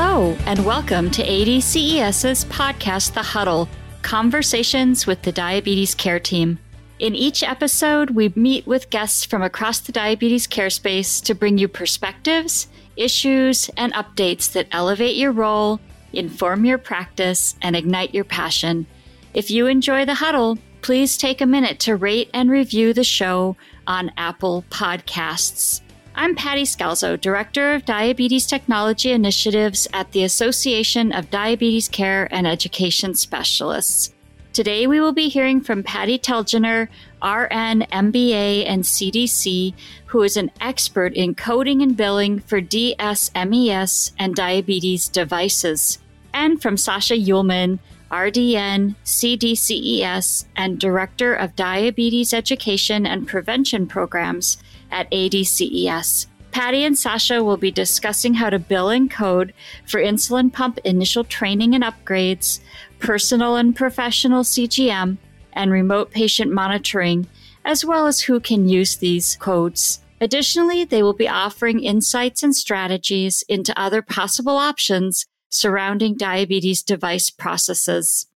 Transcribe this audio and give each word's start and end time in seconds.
Hello, 0.00 0.36
and 0.46 0.64
welcome 0.64 1.10
to 1.10 1.24
ADCES's 1.24 2.44
podcast, 2.44 3.14
The 3.14 3.22
Huddle 3.22 3.68
Conversations 4.02 5.08
with 5.08 5.22
the 5.22 5.32
Diabetes 5.32 5.96
Care 5.96 6.20
Team. 6.20 6.60
In 7.00 7.16
each 7.16 7.42
episode, 7.42 8.10
we 8.10 8.32
meet 8.36 8.64
with 8.64 8.90
guests 8.90 9.24
from 9.24 9.42
across 9.42 9.80
the 9.80 9.90
diabetes 9.90 10.46
care 10.46 10.70
space 10.70 11.20
to 11.22 11.34
bring 11.34 11.58
you 11.58 11.66
perspectives, 11.66 12.68
issues, 12.94 13.70
and 13.76 13.92
updates 13.94 14.52
that 14.52 14.68
elevate 14.70 15.16
your 15.16 15.32
role, 15.32 15.80
inform 16.12 16.64
your 16.64 16.78
practice, 16.78 17.56
and 17.60 17.74
ignite 17.74 18.14
your 18.14 18.22
passion. 18.22 18.86
If 19.34 19.50
you 19.50 19.66
enjoy 19.66 20.04
The 20.04 20.14
Huddle, 20.14 20.58
please 20.80 21.16
take 21.16 21.40
a 21.40 21.46
minute 21.46 21.80
to 21.80 21.96
rate 21.96 22.30
and 22.32 22.52
review 22.52 22.92
the 22.92 23.02
show 23.02 23.56
on 23.84 24.12
Apple 24.16 24.64
Podcasts. 24.70 25.80
I'm 26.20 26.34
Patty 26.34 26.64
Scalzo, 26.64 27.16
Director 27.16 27.74
of 27.74 27.84
Diabetes 27.84 28.44
Technology 28.44 29.12
Initiatives 29.12 29.86
at 29.92 30.10
the 30.10 30.24
Association 30.24 31.12
of 31.12 31.30
Diabetes 31.30 31.88
Care 31.88 32.26
and 32.32 32.44
Education 32.44 33.14
Specialists. 33.14 34.12
Today 34.52 34.88
we 34.88 34.98
will 34.98 35.12
be 35.12 35.28
hearing 35.28 35.60
from 35.60 35.84
Patty 35.84 36.18
Telgener, 36.18 36.88
RN, 37.22 37.82
MBA, 37.92 38.66
and 38.66 38.82
CDC, 38.82 39.74
who 40.06 40.24
is 40.24 40.36
an 40.36 40.50
expert 40.60 41.14
in 41.14 41.36
coding 41.36 41.82
and 41.82 41.96
billing 41.96 42.40
for 42.40 42.60
DSMES 42.60 44.10
and 44.18 44.34
diabetes 44.34 45.08
devices, 45.08 46.00
and 46.34 46.60
from 46.60 46.76
Sacha 46.76 47.14
Uelmen, 47.14 47.78
RDN, 48.10 48.96
CDCES, 49.04 50.46
and 50.56 50.80
Director 50.80 51.32
of 51.32 51.54
Diabetes 51.54 52.34
Education 52.34 53.06
and 53.06 53.28
Prevention 53.28 53.86
Programs 53.86 54.56
at 54.90 55.10
ADCES. 55.10 56.26
Patty 56.50 56.84
and 56.84 56.98
Sacha 56.98 57.44
will 57.44 57.56
be 57.56 57.70
discussing 57.70 58.34
how 58.34 58.50
to 58.50 58.58
bill 58.58 58.88
and 58.88 59.10
code 59.10 59.52
for 59.86 60.00
insulin 60.00 60.52
pump 60.52 60.78
initial 60.84 61.24
training 61.24 61.74
and 61.74 61.84
upgrades, 61.84 62.60
personal 62.98 63.56
and 63.56 63.76
professional 63.76 64.42
CGM, 64.42 65.18
and 65.52 65.70
remote 65.70 66.10
patient 66.10 66.50
monitoring, 66.52 67.26
as 67.64 67.84
well 67.84 68.06
as 68.06 68.22
who 68.22 68.40
can 68.40 68.68
use 68.68 68.96
these 68.96 69.36
codes. 69.36 70.00
Additionally, 70.20 70.84
they 70.84 71.02
will 71.02 71.12
be 71.12 71.28
offering 71.28 71.80
insights 71.80 72.42
and 72.42 72.56
strategies 72.56 73.44
into 73.48 73.78
other 73.78 74.02
possible 74.02 74.56
options 74.56 75.26
surrounding 75.50 76.16
diabetes 76.16 76.82
device 76.82 77.30
processes. 77.30 78.26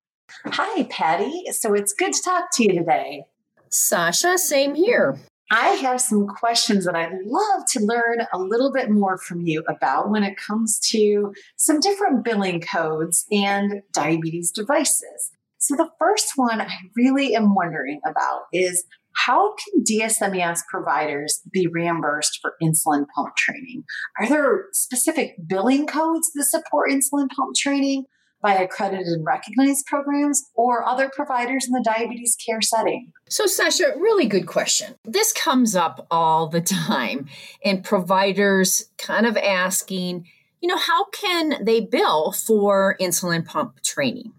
Hi, 0.45 0.85
Patty. 0.85 1.45
So 1.51 1.75
it's 1.75 1.93
good 1.93 2.13
to 2.13 2.23
talk 2.23 2.51
to 2.55 2.63
you 2.63 2.79
today. 2.79 3.25
Sacha, 3.69 4.39
same 4.39 4.75
here. 4.75 5.19
I 5.53 5.75
have 5.83 6.01
some 6.01 6.27
questions 6.27 6.87
that 6.87 6.97
I'd 6.97 7.13
love 7.27 7.67
to 7.73 7.81
learn 7.81 8.27
a 8.33 8.39
little 8.39 8.73
bit 8.73 8.91
more 8.91 9.19
from 9.19 9.43
you 9.43 9.63
about 9.69 10.09
when 10.09 10.23
it 10.23 10.39
comes 10.39 10.81
to 10.93 11.35
some 11.57 11.79
different 11.79 12.25
billing 12.25 12.63
codes 12.63 13.27
and 13.31 13.83
diabetes 13.93 14.51
devices. 14.51 15.31
So, 15.59 15.77
the 15.77 15.91
first 15.99 16.33
one 16.37 16.63
I 16.63 16.75
really 16.97 17.37
am 17.37 17.55
wondering 17.55 18.01
about 18.07 18.45
is 18.55 18.85
how 19.15 19.55
can 19.57 19.85
DSMES 19.85 20.61
providers 20.71 21.43
be 21.53 21.67
reimbursed 21.67 22.39
for 22.41 22.55
insulin 22.63 23.05
pump 23.15 23.37
training? 23.37 23.85
Are 24.19 24.27
there 24.27 24.69
specific 24.73 25.35
billing 25.47 25.87
codes 25.87 26.31
that 26.35 26.45
support 26.45 26.91
insulin 26.91 27.29
pump 27.29 27.55
training? 27.57 28.07
By 28.43 28.55
accredited 28.55 29.07
and 29.07 29.25
recognized 29.25 29.87
programs 29.87 30.51
or 30.55 30.85
other 30.85 31.09
providers 31.09 31.65
in 31.65 31.73
the 31.73 31.83
diabetes 31.85 32.37
care 32.45 32.61
setting? 32.61 33.13
So, 33.29 33.47
Sacha, 33.47 33.95
really 33.97 34.27
good 34.27 34.47
question. 34.47 34.97
This 35.05 35.33
comes 35.33 35.77
up 35.77 36.07
all 36.11 36.49
the 36.49 36.61
time, 36.89 37.29
and 37.65 37.85
providers 37.85 38.91
kind 38.99 39.27
of 39.27 39.37
asking, 39.37 40.27
you 40.61 40.69
know, 40.69 40.77
how 40.77 41.05
can 41.11 41.65
they 41.65 41.81
bill 41.81 42.33
for 42.33 42.97
insulin 43.01 43.47
pump 43.47 43.81
training? 43.83 44.33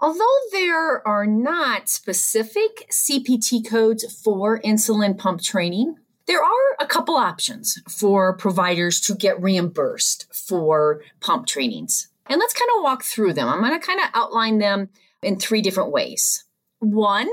Although 0.00 0.38
there 0.52 1.06
are 1.06 1.26
not 1.26 1.88
specific 1.88 2.88
CPT 2.90 3.66
codes 3.66 4.04
for 4.22 4.60
insulin 4.60 5.16
pump 5.16 5.40
training, 5.40 5.96
there 6.26 6.42
are 6.42 6.76
a 6.80 6.86
couple 6.86 7.16
options 7.16 7.80
for 7.88 8.36
providers 8.36 9.00
to 9.02 9.14
get 9.14 9.40
reimbursed 9.40 10.26
for 10.32 11.02
pump 11.20 11.46
trainings. 11.46 12.08
And 12.26 12.38
let's 12.38 12.54
kind 12.54 12.70
of 12.76 12.82
walk 12.82 13.02
through 13.02 13.34
them. 13.34 13.48
I'm 13.48 13.60
going 13.60 13.78
to 13.78 13.86
kind 13.86 14.00
of 14.00 14.06
outline 14.14 14.58
them 14.58 14.88
in 15.22 15.38
three 15.38 15.62
different 15.62 15.92
ways. 15.92 16.44
One 16.78 17.28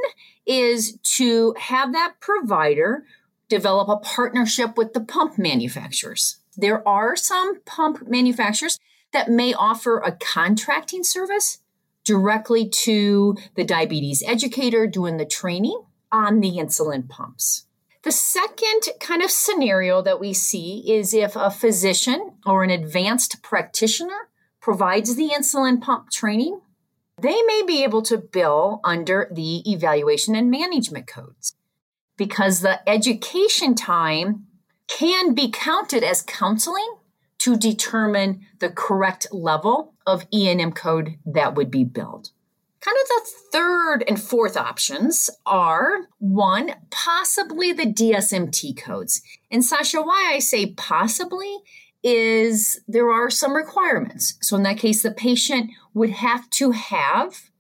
is 0.46 0.98
to 1.18 1.54
have 1.60 1.94
that 1.94 2.16
provider 2.20 3.04
develop 3.50 3.90
a 3.90 3.98
partnership 3.98 4.78
with 4.78 4.94
the 4.94 5.02
pump 5.02 5.38
manufacturers. 5.38 6.38
There 6.56 6.88
are 6.88 7.16
some 7.16 7.62
pump 7.64 8.08
manufacturers 8.08 8.80
that 9.14 9.30
may 9.30 9.54
offer 9.54 10.00
a 10.00 10.14
contracting 10.14 11.04
service 11.04 11.60
directly 12.04 12.68
to 12.68 13.36
the 13.56 13.64
diabetes 13.64 14.24
educator 14.26 14.88
doing 14.88 15.18
the 15.18 15.26
training 15.26 15.82
on 16.12 16.40
the 16.40 16.52
insulin 16.52 17.08
pumps. 17.08 17.66
The 18.04 18.12
second 18.12 18.88
kind 19.00 19.22
of 19.22 19.30
scenario 19.30 20.02
that 20.02 20.20
we 20.20 20.34
see 20.34 20.84
is 20.92 21.14
if 21.14 21.36
a 21.36 21.52
physician 21.52 22.34
or 22.46 22.64
an 22.64 22.72
advanced 22.72 23.44
practitioner 23.44 24.30
provides 24.62 25.16
the 25.16 25.30
insulin 25.30 25.82
pump 25.82 26.10
training, 26.12 26.62
they 27.20 27.42
may 27.44 27.64
be 27.66 27.84
able 27.84 28.02
to 28.04 28.18
bill 28.18 28.80
under 28.84 29.30
the 29.32 29.70
evaluation 29.70 30.36
and 30.36 30.50
management 30.50 31.08
codes 31.08 31.56
because 32.18 32.62
the 32.62 32.88
education 32.90 33.76
time 33.76 34.46
can 34.88 35.34
be 35.34 35.50
counted 35.50 36.04
as 36.04 36.22
counseling 36.22 36.96
to 37.40 37.58
determine 37.58 38.46
the 38.60 38.70
correct 38.70 39.28
level 39.32 39.96
of 40.06 40.26
E&M 40.32 40.72
code 40.74 41.16
that 41.26 41.56
would 41.56 41.72
be 41.72 41.84
billed. 41.84 42.30
Kind 42.82 42.98
of 43.02 43.08
the 43.08 43.32
third 43.52 44.04
and 44.08 44.22
fourth 44.22 44.58
options 44.58 45.30
are 45.46 46.08
one, 46.20 46.76
possibly 46.90 47.72
the 47.72 47.86
DSMT 47.86 48.78
codes. 48.78 49.22
And 49.50 49.64
Sacha, 49.64 50.02
why 50.02 50.32
I 50.34 50.40
say 50.40 50.74
possibly 50.74 51.60
is 52.04 52.82
there 52.88 53.12
are 53.12 53.30
some 53.30 53.54
requirements. 53.54 54.38
So 54.42 54.56
in 54.58 54.64
that 54.64 54.78
case, 54.78 55.04
the 55.04 55.12
patient 55.12 55.72
would 55.94 56.10
have 56.10 56.50
to 56.52 56.72
have 56.72 57.52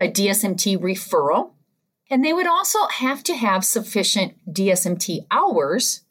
a 0.00 0.08
DSMT 0.08 0.78
referral, 0.78 1.52
and 2.10 2.24
they 2.24 2.32
would 2.32 2.46
also 2.46 2.86
have 2.86 3.22
to 3.24 3.34
have 3.34 3.64
sufficient 3.64 4.34
DSMT 4.52 5.26
hours 5.30 6.02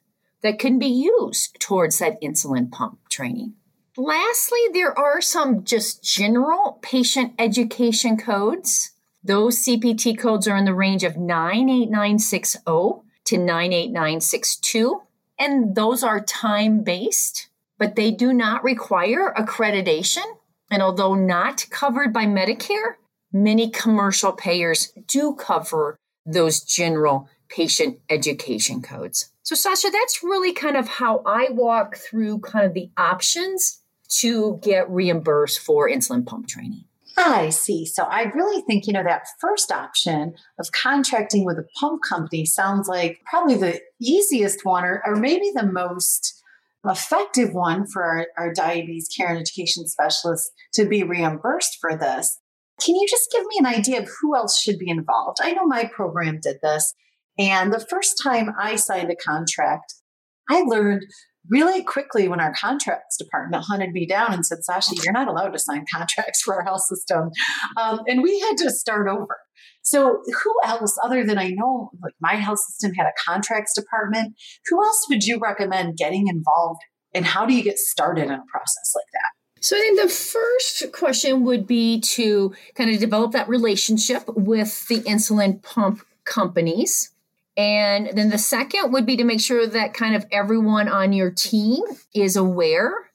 that 0.43 0.59
can 0.59 0.77
be 0.77 0.87
used 0.87 1.59
towards 1.59 1.99
that 1.99 2.21
insulin 2.21 2.71
pump 2.71 2.99
training. 3.09 3.53
Lastly, 3.97 4.59
there 4.73 4.97
are 4.97 5.21
some 5.21 5.63
just 5.63 6.03
general 6.03 6.79
patient 6.83 7.33
education 7.39 8.15
codes. 8.15 8.91
Those 9.23 9.65
CPT 9.65 10.17
codes 10.17 10.47
are 10.47 10.55
in 10.55 10.65
the 10.65 10.73
range 10.75 11.03
of 11.03 11.17
98960 11.17 12.61
to 13.25 13.37
98962, 13.37 15.01
and 15.39 15.75
those 15.75 16.03
are 16.03 16.19
time 16.19 16.83
based 16.83 17.47
but 17.77 17.95
they 17.95 18.11
do 18.11 18.33
not 18.33 18.63
require 18.63 19.33
accreditation. 19.37 20.25
And 20.69 20.81
although 20.81 21.15
not 21.15 21.65
covered 21.69 22.13
by 22.13 22.25
Medicare, 22.25 22.95
many 23.31 23.69
commercial 23.69 24.33
payers 24.33 24.91
do 25.07 25.35
cover 25.35 25.97
those 26.25 26.61
general 26.61 27.29
patient 27.49 27.99
education 28.09 28.81
codes. 28.81 29.31
So, 29.43 29.55
Sacha, 29.55 29.89
that's 29.89 30.23
really 30.23 30.51
kind 30.51 30.75
of 30.75 30.87
how 30.87 31.21
I 31.25 31.47
walk 31.51 31.95
through 31.95 32.39
kind 32.39 32.65
of 32.65 32.73
the 32.73 32.89
options 32.97 33.81
to 34.19 34.59
get 34.61 34.89
reimbursed 34.89 35.59
for 35.59 35.89
insulin 35.89 36.25
pump 36.25 36.47
training. 36.47 36.83
I 37.17 37.49
see. 37.49 37.85
So 37.85 38.03
I 38.03 38.23
really 38.35 38.61
think, 38.61 38.85
you 38.85 38.93
know, 38.93 39.03
that 39.03 39.27
first 39.39 39.71
option 39.71 40.35
of 40.59 40.71
contracting 40.71 41.45
with 41.45 41.57
a 41.57 41.65
pump 41.79 42.01
company 42.07 42.45
sounds 42.45 42.87
like 42.87 43.21
probably 43.25 43.55
the 43.55 43.81
easiest 43.99 44.63
one 44.63 44.83
or, 44.83 45.01
or 45.03 45.15
maybe 45.15 45.51
the 45.53 45.65
most 45.65 46.43
effective 46.85 47.53
one 47.53 47.85
for 47.87 48.03
our, 48.03 48.27
our 48.37 48.53
diabetes 48.53 49.09
care 49.15 49.29
and 49.29 49.39
education 49.39 49.87
specialists 49.87 50.49
to 50.73 50.87
be 50.87 51.03
reimbursed 51.03 51.77
for 51.79 51.97
this. 51.97 52.39
Can 52.83 52.95
you 52.95 53.07
just 53.09 53.31
give 53.31 53.43
me 53.45 53.57
an 53.59 53.65
idea 53.65 54.01
of 54.01 54.09
who 54.21 54.35
else 54.35 54.59
should 54.59 54.77
be 54.77 54.89
involved? 54.89 55.39
I 55.41 55.53
know 55.53 55.65
my 55.65 55.89
program 55.93 56.39
did 56.41 56.57
this. 56.61 56.93
And 57.39 57.73
the 57.73 57.85
first 57.89 58.19
time 58.21 58.49
I 58.59 58.75
signed 58.75 59.11
a 59.11 59.15
contract, 59.15 59.93
I 60.49 60.61
learned 60.61 61.03
really 61.49 61.83
quickly 61.83 62.27
when 62.27 62.39
our 62.39 62.53
contracts 62.53 63.17
department 63.17 63.63
hunted 63.63 63.91
me 63.91 64.05
down 64.05 64.33
and 64.33 64.45
said, 64.45 64.63
Sacha, 64.63 64.95
you're 65.03 65.13
not 65.13 65.27
allowed 65.27 65.49
to 65.49 65.59
sign 65.59 65.85
contracts 65.93 66.41
for 66.41 66.55
our 66.55 66.63
health 66.63 66.81
system. 66.81 67.31
Um, 67.77 68.01
and 68.07 68.21
we 68.21 68.39
had 68.39 68.57
to 68.57 68.71
start 68.71 69.07
over. 69.07 69.37
So, 69.81 70.21
who 70.43 70.55
else, 70.65 70.97
other 71.03 71.23
than 71.23 71.37
I 71.37 71.49
know, 71.49 71.91
like 72.03 72.13
my 72.19 72.35
health 72.35 72.59
system 72.59 72.93
had 72.93 73.05
a 73.07 73.13
contracts 73.25 73.73
department, 73.73 74.35
who 74.67 74.83
else 74.83 75.05
would 75.09 75.23
you 75.23 75.39
recommend 75.39 75.97
getting 75.97 76.27
involved? 76.27 76.81
And 77.13 77.25
how 77.25 77.45
do 77.45 77.53
you 77.53 77.63
get 77.63 77.77
started 77.77 78.25
in 78.25 78.31
a 78.31 78.43
process 78.51 78.93
like 78.93 79.05
that? 79.13 79.63
So, 79.63 79.77
I 79.77 79.79
think 79.79 80.01
the 80.01 80.09
first 80.09 80.91
question 80.91 81.45
would 81.45 81.65
be 81.65 82.01
to 82.01 82.53
kind 82.75 82.89
of 82.89 82.99
develop 82.99 83.31
that 83.31 83.47
relationship 83.47 84.23
with 84.27 84.87
the 84.89 84.99
insulin 85.01 85.63
pump 85.63 86.05
companies. 86.25 87.11
And 87.57 88.11
then 88.13 88.29
the 88.29 88.37
second 88.37 88.93
would 88.93 89.05
be 89.05 89.17
to 89.17 89.23
make 89.23 89.41
sure 89.41 89.65
that 89.65 89.93
kind 89.93 90.15
of 90.15 90.25
everyone 90.31 90.87
on 90.87 91.11
your 91.11 91.31
team 91.31 91.83
is 92.13 92.35
aware 92.35 93.07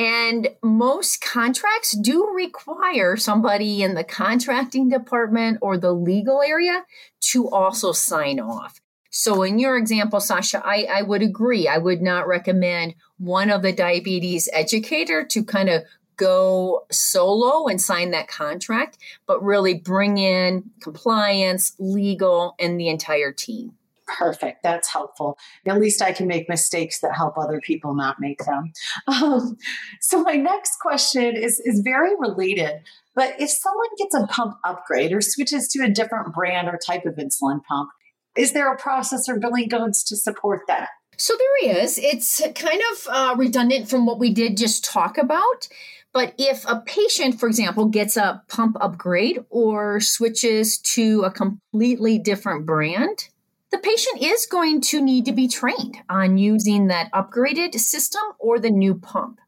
and 0.00 0.48
most 0.62 1.20
contracts 1.20 1.92
do 1.92 2.30
require 2.34 3.18
somebody 3.18 3.82
in 3.82 3.94
the 3.94 4.02
contracting 4.02 4.88
department 4.88 5.58
or 5.60 5.76
the 5.76 5.92
legal 5.92 6.40
area 6.40 6.86
to 7.20 7.50
also 7.50 7.92
sign 7.92 8.40
off. 8.40 8.80
So, 9.10 9.42
in 9.42 9.58
your 9.58 9.76
example, 9.76 10.20
Sacha, 10.20 10.62
I, 10.64 10.86
I 10.90 11.02
would 11.02 11.20
agree. 11.20 11.68
I 11.68 11.76
would 11.76 12.00
not 12.00 12.28
recommend 12.28 12.94
one 13.18 13.50
of 13.50 13.60
the 13.60 13.72
diabetes 13.72 14.48
educator 14.52 15.22
to 15.24 15.44
kind 15.44 15.68
of 15.68 15.82
go 16.20 16.86
solo 16.92 17.66
and 17.66 17.80
sign 17.80 18.10
that 18.10 18.28
contract, 18.28 18.98
but 19.26 19.42
really 19.42 19.74
bring 19.74 20.18
in 20.18 20.70
compliance, 20.82 21.74
legal, 21.78 22.54
and 22.60 22.78
the 22.78 22.88
entire 22.88 23.32
team. 23.32 23.72
Perfect. 24.18 24.62
That's 24.62 24.88
helpful. 24.92 25.38
At 25.66 25.80
least 25.80 26.02
I 26.02 26.12
can 26.12 26.26
make 26.26 26.48
mistakes 26.48 27.00
that 27.00 27.14
help 27.16 27.38
other 27.38 27.60
people 27.60 27.94
not 27.94 28.16
make 28.20 28.44
them. 28.44 28.72
Um, 29.06 29.56
so 30.00 30.22
my 30.22 30.34
next 30.34 30.78
question 30.80 31.36
is 31.36 31.60
is 31.64 31.80
very 31.80 32.12
related. 32.18 32.82
But 33.14 33.40
if 33.40 33.50
someone 33.50 33.88
gets 33.98 34.14
a 34.14 34.26
pump 34.26 34.56
upgrade 34.64 35.12
or 35.12 35.20
switches 35.20 35.68
to 35.68 35.84
a 35.84 35.90
different 35.90 36.32
brand 36.32 36.68
or 36.68 36.78
type 36.84 37.04
of 37.06 37.16
insulin 37.16 37.62
pump, 37.64 37.90
is 38.36 38.52
there 38.52 38.72
a 38.72 38.78
process 38.78 39.28
or 39.28 39.38
billing 39.38 39.68
codes 39.68 40.02
to 40.04 40.16
support 40.16 40.62
that? 40.68 40.88
So 41.20 41.36
there 41.36 41.82
is. 41.82 41.98
It's 41.98 42.40
kind 42.54 42.80
of 42.92 43.08
uh, 43.10 43.34
redundant 43.36 43.90
from 43.90 44.06
what 44.06 44.18
we 44.18 44.32
did 44.32 44.56
just 44.56 44.86
talk 44.86 45.18
about. 45.18 45.68
But 46.14 46.32
if 46.38 46.64
a 46.66 46.80
patient, 46.80 47.38
for 47.38 47.46
example, 47.46 47.84
gets 47.84 48.16
a 48.16 48.42
pump 48.48 48.78
upgrade 48.80 49.44
or 49.50 50.00
switches 50.00 50.78
to 50.78 51.24
a 51.24 51.30
completely 51.30 52.18
different 52.18 52.64
brand, 52.64 53.28
the 53.70 53.76
patient 53.76 54.22
is 54.22 54.46
going 54.46 54.80
to 54.80 55.02
need 55.02 55.26
to 55.26 55.32
be 55.32 55.46
trained 55.46 55.98
on 56.08 56.38
using 56.38 56.86
that 56.86 57.12
upgraded 57.12 57.74
system 57.74 58.22
or 58.38 58.58
the 58.58 58.70
new 58.70 58.94
pump. 58.94 59.40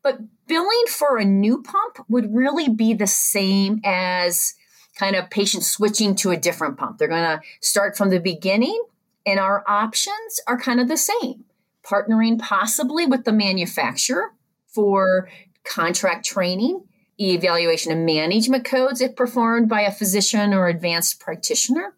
But 0.00 0.20
billing 0.46 0.84
for 0.88 1.18
a 1.18 1.24
new 1.24 1.60
pump 1.60 2.06
would 2.08 2.32
really 2.32 2.68
be 2.68 2.94
the 2.94 3.08
same 3.08 3.80
as 3.84 4.54
kind 4.96 5.16
of 5.16 5.28
patient 5.28 5.64
switching 5.64 6.14
to 6.14 6.30
a 6.30 6.36
different 6.36 6.78
pump. 6.78 6.98
They're 6.98 7.08
going 7.08 7.38
to 7.38 7.42
start 7.60 7.96
from 7.96 8.10
the 8.10 8.20
beginning, 8.20 8.80
and 9.26 9.38
our 9.38 9.64
options 9.66 10.40
are 10.46 10.58
kind 10.58 10.80
of 10.80 10.88
the 10.88 10.96
same. 10.96 11.44
Partnering 11.84 12.38
possibly 12.38 13.06
with 13.06 13.24
the 13.24 13.32
manufacturer 13.32 14.32
for 14.66 15.28
contract 15.64 16.24
training, 16.24 16.84
evaluation 17.20 17.92
of 17.92 17.98
management 17.98 18.64
codes 18.64 19.00
if 19.00 19.16
performed 19.16 19.68
by 19.68 19.82
a 19.82 19.92
physician 19.92 20.52
or 20.52 20.68
advanced 20.68 21.20
practitioner, 21.20 21.94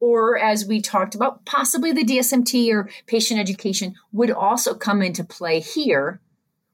or 0.00 0.38
as 0.38 0.66
we 0.66 0.80
talked 0.80 1.14
about, 1.14 1.44
possibly 1.44 1.92
the 1.92 2.04
DSMT 2.04 2.72
or 2.72 2.88
patient 3.06 3.40
education 3.40 3.94
would 4.12 4.30
also 4.30 4.74
come 4.74 5.02
into 5.02 5.24
play 5.24 5.60
here 5.60 6.20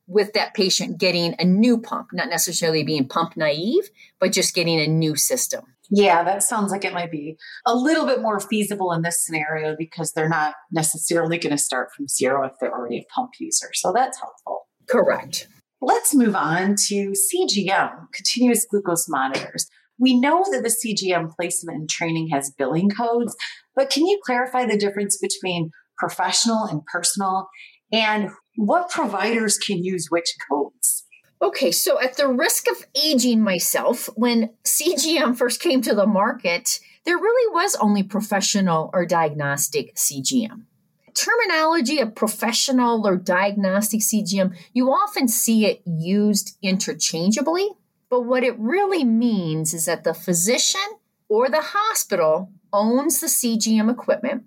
with 0.06 0.32
that 0.32 0.54
patient 0.54 0.98
getting 0.98 1.34
a 1.38 1.44
new 1.44 1.78
pump, 1.78 2.08
not 2.12 2.28
necessarily 2.28 2.82
being 2.82 3.06
pump 3.06 3.36
naive, 3.36 3.90
but 4.18 4.32
just 4.32 4.54
getting 4.54 4.80
a 4.80 4.86
new 4.86 5.14
system. 5.14 5.64
Yeah, 5.94 6.24
that 6.24 6.42
sounds 6.42 6.72
like 6.72 6.86
it 6.86 6.94
might 6.94 7.10
be 7.10 7.36
a 7.66 7.74
little 7.74 8.06
bit 8.06 8.22
more 8.22 8.40
feasible 8.40 8.92
in 8.92 9.02
this 9.02 9.22
scenario 9.22 9.76
because 9.78 10.12
they're 10.12 10.28
not 10.28 10.54
necessarily 10.70 11.36
going 11.36 11.54
to 11.54 11.62
start 11.62 11.90
from 11.94 12.08
zero 12.08 12.46
if 12.46 12.52
they're 12.58 12.72
already 12.72 12.98
a 13.00 13.04
pump 13.14 13.32
user. 13.38 13.68
So 13.74 13.92
that's 13.94 14.18
helpful. 14.18 14.68
Correct. 14.88 15.48
Let's 15.82 16.14
move 16.14 16.34
on 16.34 16.76
to 16.88 17.12
CGM, 17.12 17.90
continuous 18.14 18.64
glucose 18.64 19.06
monitors. 19.06 19.68
We 19.98 20.18
know 20.18 20.42
that 20.50 20.62
the 20.62 20.70
CGM 20.70 21.30
placement 21.36 21.78
and 21.78 21.90
training 21.90 22.30
has 22.32 22.50
billing 22.56 22.88
codes, 22.88 23.36
but 23.76 23.90
can 23.90 24.06
you 24.06 24.18
clarify 24.24 24.64
the 24.64 24.78
difference 24.78 25.18
between 25.18 25.72
professional 25.98 26.64
and 26.64 26.80
personal 26.86 27.48
and 27.92 28.30
what 28.56 28.90
providers 28.90 29.58
can 29.58 29.84
use 29.84 30.06
which 30.08 30.32
codes? 30.50 31.01
Okay, 31.42 31.72
so 31.72 32.00
at 32.00 32.16
the 32.16 32.28
risk 32.28 32.68
of 32.70 32.86
aging 32.94 33.42
myself, 33.42 34.08
when 34.14 34.50
CGM 34.62 35.36
first 35.36 35.60
came 35.60 35.82
to 35.82 35.92
the 35.92 36.06
market, 36.06 36.78
there 37.04 37.16
really 37.16 37.52
was 37.52 37.74
only 37.80 38.04
professional 38.04 38.90
or 38.94 39.04
diagnostic 39.04 39.96
CGM. 39.96 40.66
Terminology 41.14 41.98
of 41.98 42.14
professional 42.14 43.04
or 43.04 43.16
diagnostic 43.16 44.02
CGM, 44.02 44.56
you 44.72 44.90
often 44.92 45.26
see 45.26 45.66
it 45.66 45.82
used 45.84 46.56
interchangeably. 46.62 47.70
But 48.08 48.22
what 48.22 48.44
it 48.44 48.56
really 48.56 49.04
means 49.04 49.74
is 49.74 49.86
that 49.86 50.04
the 50.04 50.14
physician 50.14 50.80
or 51.28 51.48
the 51.48 51.62
hospital 51.62 52.52
owns 52.72 53.20
the 53.20 53.26
CGM 53.26 53.90
equipment, 53.90 54.44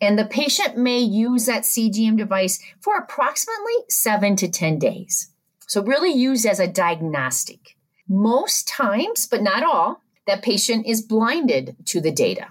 and 0.00 0.18
the 0.18 0.24
patient 0.24 0.78
may 0.78 1.00
use 1.00 1.44
that 1.46 1.64
CGM 1.64 2.16
device 2.16 2.62
for 2.80 2.96
approximately 2.96 3.74
seven 3.88 4.36
to 4.36 4.48
10 4.48 4.78
days. 4.78 5.29
So, 5.70 5.84
really 5.84 6.12
used 6.12 6.46
as 6.46 6.58
a 6.58 6.66
diagnostic. 6.66 7.76
Most 8.08 8.66
times, 8.66 9.28
but 9.28 9.40
not 9.40 9.62
all, 9.62 10.02
that 10.26 10.42
patient 10.42 10.84
is 10.84 11.00
blinded 11.00 11.76
to 11.84 12.00
the 12.00 12.10
data. 12.10 12.48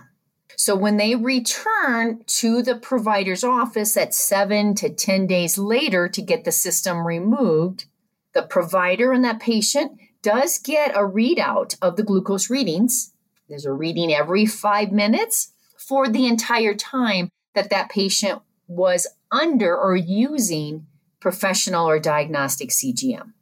So, 0.56 0.74
when 0.74 0.95
they 0.95 1.18
return 1.18 2.24
to 2.25 2.62
the 2.62 2.77
provider's 2.77 3.44
office 3.44 3.98
at 3.98 4.13
seven 4.13 4.74
to 4.75 4.89
10 4.89 5.27
days 5.27 5.57
later 5.57 6.07
to 6.07 6.21
get 6.21 6.45
the 6.45 6.54
system 6.54 7.06
removed, 7.06 7.88
the 8.33 8.44
provider 8.44 9.12
and 9.12 9.25
that 9.25 9.42
patient 9.42 10.00
does 10.21 10.57
get 10.57 10.95
a 10.95 11.00
readout 11.00 11.75
of 11.81 11.98
the 11.98 12.04
glucose 12.04 12.50
readings. 12.50 13.12
There's 13.50 13.66
a 13.66 13.74
reading 13.74 14.13
every 14.13 14.45
five 14.45 14.94
minutes 14.94 15.51
for 15.77 16.07
the 16.07 16.25
entire 16.25 16.74
time 16.74 17.27
that 17.54 17.69
that 17.69 17.89
patient 17.89 18.42
was 18.69 19.07
under 19.30 19.77
or 19.77 19.98
using 19.98 20.88
professional 21.19 21.88
or 21.88 22.00
diagnostic 22.00 22.69
CGM. 22.69 23.33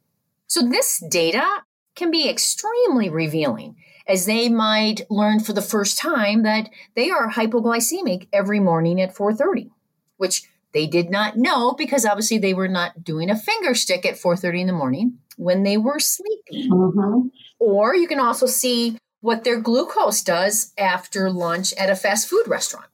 So, 0.46 0.62
this 0.62 1.02
data 1.10 1.46
can 1.94 2.10
be 2.10 2.28
extremely 2.28 3.08
revealing 3.08 3.76
as 4.06 4.24
they 4.24 4.48
might 4.48 5.02
learn 5.10 5.40
for 5.40 5.52
the 5.52 5.62
first 5.62 5.98
time 5.98 6.42
that 6.42 6.70
they 6.94 7.10
are 7.10 7.30
hypoglycemic 7.30 8.28
every 8.32 8.60
morning 8.60 9.00
at 9.00 9.14
4:30, 9.14 9.70
which 10.16 10.48
they 10.72 10.86
did 10.86 11.10
not 11.10 11.36
know 11.36 11.72
because 11.72 12.06
obviously 12.06 12.38
they 12.38 12.54
were 12.54 12.68
not 12.68 13.04
doing 13.04 13.30
a 13.30 13.36
finger 13.36 13.74
stick 13.74 14.06
at 14.06 14.18
4:30 14.18 14.62
in 14.62 14.66
the 14.66 14.72
morning 14.72 15.18
when 15.36 15.62
they 15.62 15.76
were 15.76 16.00
sleeping. 16.00 16.70
Mm-hmm. 16.70 17.28
Or 17.58 17.94
you 17.94 18.08
can 18.08 18.20
also 18.20 18.46
see 18.46 18.98
what 19.20 19.44
their 19.44 19.60
glucose 19.60 20.22
does 20.22 20.72
after 20.78 21.30
lunch 21.30 21.72
at 21.74 21.90
a 21.90 21.96
fast 21.96 22.28
food 22.28 22.46
restaurant. 22.46 22.86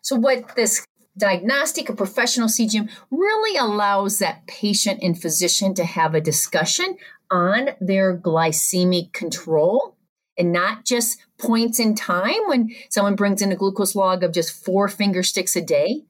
So, 0.00 0.16
what 0.16 0.56
this 0.56 0.86
diagnostic 1.16 1.90
or 1.90 1.94
professional 1.94 2.48
CGM 2.48 2.90
really 3.10 3.58
allows 3.58 4.18
that 4.18 4.46
patient 4.46 5.00
and 5.02 5.20
physician 5.20 5.74
to 5.74 5.84
have 5.84 6.14
a 6.14 6.20
discussion 6.20 6.96
on 7.30 7.70
their 7.80 8.16
glycemic 8.16 9.12
control 9.12 9.96
and 10.38 10.52
not 10.52 10.84
just 10.84 11.18
points 11.38 11.78
in 11.78 11.94
time 11.94 12.46
when 12.46 12.70
someone 12.88 13.16
brings 13.16 13.42
in 13.42 13.52
a 13.52 13.56
glucose 13.56 13.94
log 13.94 14.22
of 14.22 14.32
just 14.32 14.64
four 14.64 14.88
finger 14.88 15.22
sticks 15.22 15.56
a 15.56 15.60
day. 15.60 16.04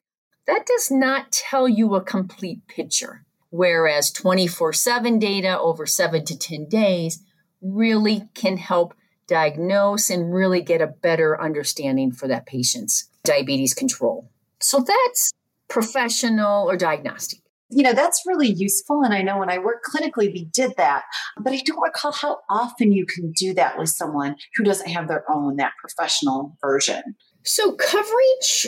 That 0.46 0.66
does 0.66 0.90
not 0.90 1.32
tell 1.32 1.68
you 1.68 1.94
a 1.94 2.00
complete 2.00 2.66
picture 2.66 3.24
whereas 3.52 4.10
24 4.10 4.72
7 4.72 5.18
data 5.18 5.60
over 5.60 5.86
seven 5.86 6.24
to 6.24 6.36
10 6.36 6.68
days 6.68 7.22
really 7.60 8.28
can 8.34 8.56
help 8.56 8.94
diagnose 9.28 10.10
and 10.10 10.34
really 10.34 10.60
get 10.60 10.80
a 10.80 10.86
better 10.86 11.40
understanding 11.40 12.10
for 12.10 12.26
that 12.26 12.46
patient's 12.46 13.08
diabetes 13.22 13.74
control. 13.74 14.30
So 14.62 14.80
that's 14.80 15.32
professional 15.68 16.68
or 16.68 16.76
diagnostic. 16.76 17.40
You 17.70 17.82
know, 17.82 17.94
that's 17.94 18.22
really 18.26 18.50
useful. 18.52 19.02
And 19.02 19.14
I 19.14 19.22
know 19.22 19.38
when 19.38 19.48
I 19.48 19.58
work 19.58 19.82
clinically, 19.82 20.30
we 20.32 20.44
did 20.52 20.72
that. 20.76 21.04
But 21.38 21.54
I 21.54 21.62
don't 21.64 21.80
recall 21.80 22.12
how 22.12 22.40
often 22.50 22.92
you 22.92 23.06
can 23.06 23.32
do 23.32 23.54
that 23.54 23.78
with 23.78 23.88
someone 23.88 24.36
who 24.54 24.64
doesn't 24.64 24.90
have 24.90 25.08
their 25.08 25.24
own, 25.30 25.56
that 25.56 25.72
professional 25.80 26.56
version. 26.60 27.02
So, 27.44 27.72
coverage 27.72 28.66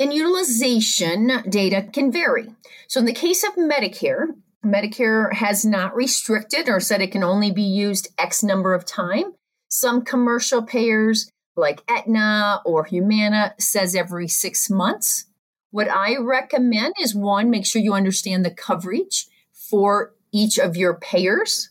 and 0.00 0.12
utilization 0.14 1.42
data 1.48 1.88
can 1.92 2.10
vary. 2.10 2.48
So, 2.88 3.00
in 3.00 3.06
the 3.06 3.12
case 3.12 3.44
of 3.44 3.54
Medicare, 3.54 4.28
Medicare 4.64 5.32
has 5.34 5.64
not 5.64 5.94
restricted 5.94 6.68
or 6.68 6.80
said 6.80 7.00
it 7.00 7.12
can 7.12 7.22
only 7.22 7.50
be 7.50 7.62
used 7.62 8.08
X 8.18 8.42
number 8.42 8.74
of 8.74 8.84
time. 8.84 9.34
Some 9.68 10.02
commercial 10.02 10.62
payers 10.62 11.30
like 11.56 11.82
Aetna 11.88 12.62
or 12.64 12.84
Humana 12.84 13.54
says 13.58 13.94
every 13.94 14.28
six 14.28 14.70
months, 14.70 15.26
What 15.70 15.90
I 15.90 16.16
recommend 16.16 16.94
is 17.00 17.14
one, 17.14 17.50
make 17.50 17.66
sure 17.66 17.82
you 17.82 17.94
understand 17.94 18.44
the 18.44 18.50
coverage 18.50 19.26
for 19.52 20.14
each 20.32 20.58
of 20.58 20.76
your 20.76 20.94
payers. 20.94 21.70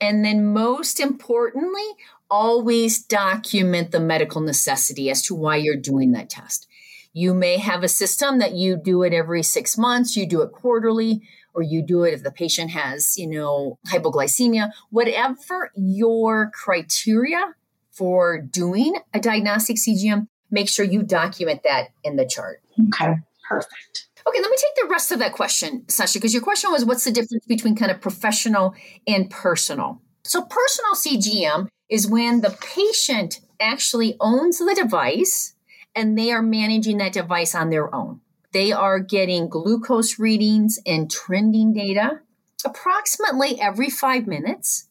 And 0.00 0.24
then, 0.24 0.46
most 0.46 1.00
importantly, 1.00 1.84
always 2.30 3.02
document 3.02 3.90
the 3.90 4.00
medical 4.00 4.40
necessity 4.40 5.10
as 5.10 5.22
to 5.22 5.34
why 5.34 5.56
you're 5.56 5.76
doing 5.76 6.12
that 6.12 6.30
test. 6.30 6.66
You 7.12 7.34
may 7.34 7.56
have 7.58 7.82
a 7.82 7.88
system 7.88 8.38
that 8.38 8.54
you 8.54 8.76
do 8.76 9.02
it 9.02 9.12
every 9.12 9.42
six 9.42 9.76
months, 9.76 10.16
you 10.16 10.26
do 10.26 10.42
it 10.42 10.52
quarterly, 10.52 11.22
or 11.52 11.62
you 11.62 11.82
do 11.82 12.04
it 12.04 12.14
if 12.14 12.22
the 12.22 12.30
patient 12.30 12.70
has, 12.70 13.18
you 13.18 13.26
know, 13.26 13.78
hypoglycemia, 13.88 14.70
whatever 14.90 15.72
your 15.74 16.50
criteria 16.54 17.54
for 17.90 18.40
doing 18.40 18.96
a 19.12 19.18
diagnostic 19.18 19.76
CGM, 19.76 20.28
make 20.50 20.68
sure 20.68 20.84
you 20.84 21.02
document 21.02 21.62
that 21.64 21.88
in 22.04 22.16
the 22.16 22.26
chart. 22.26 22.62
Okay, 22.88 23.16
perfect. 23.50 24.06
Okay, 24.26 24.40
let 24.40 24.50
me 24.50 24.56
take 24.56 24.84
the 24.84 24.88
rest 24.90 25.10
of 25.12 25.18
that 25.18 25.32
question, 25.32 25.84
Sacha, 25.88 26.18
because 26.18 26.32
your 26.32 26.42
question 26.42 26.70
was 26.70 26.84
what's 26.84 27.04
the 27.04 27.10
difference 27.10 27.44
between 27.46 27.74
kind 27.74 27.90
of 27.90 28.00
professional 28.00 28.74
and 29.06 29.28
personal? 29.30 30.00
So, 30.24 30.42
personal 30.42 30.94
CGM 30.94 31.68
is 31.88 32.06
when 32.06 32.40
the 32.40 32.56
patient 32.60 33.40
actually 33.60 34.16
owns 34.20 34.58
the 34.58 34.74
device 34.74 35.54
and 35.94 36.16
they 36.16 36.30
are 36.30 36.42
managing 36.42 36.98
that 36.98 37.12
device 37.12 37.54
on 37.54 37.70
their 37.70 37.92
own. 37.94 38.20
They 38.52 38.72
are 38.72 39.00
getting 39.00 39.48
glucose 39.48 40.18
readings 40.18 40.78
and 40.86 41.10
trending 41.10 41.72
data 41.72 42.20
approximately 42.64 43.60
every 43.60 43.90
five 43.90 44.26
minutes. 44.26 44.88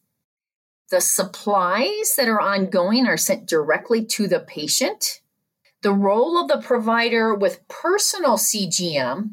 The 0.89 1.01
supplies 1.01 2.15
that 2.17 2.27
are 2.27 2.41
ongoing 2.41 3.05
are 3.05 3.17
sent 3.17 3.47
directly 3.47 4.03
to 4.05 4.27
the 4.27 4.39
patient. 4.39 5.21
The 5.81 5.93
role 5.93 6.37
of 6.37 6.49
the 6.49 6.61
provider 6.65 7.33
with 7.33 7.67
personal 7.67 8.37
CGM 8.37 9.31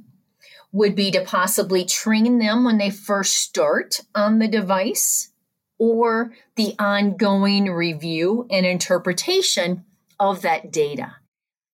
would 0.72 0.94
be 0.94 1.10
to 1.10 1.24
possibly 1.24 1.84
train 1.84 2.38
them 2.38 2.64
when 2.64 2.78
they 2.78 2.90
first 2.90 3.34
start 3.34 4.00
on 4.14 4.38
the 4.38 4.46
device 4.46 5.32
or 5.78 6.32
the 6.56 6.74
ongoing 6.78 7.70
review 7.72 8.46
and 8.50 8.64
interpretation 8.64 9.84
of 10.20 10.42
that 10.42 10.70
data. 10.70 11.16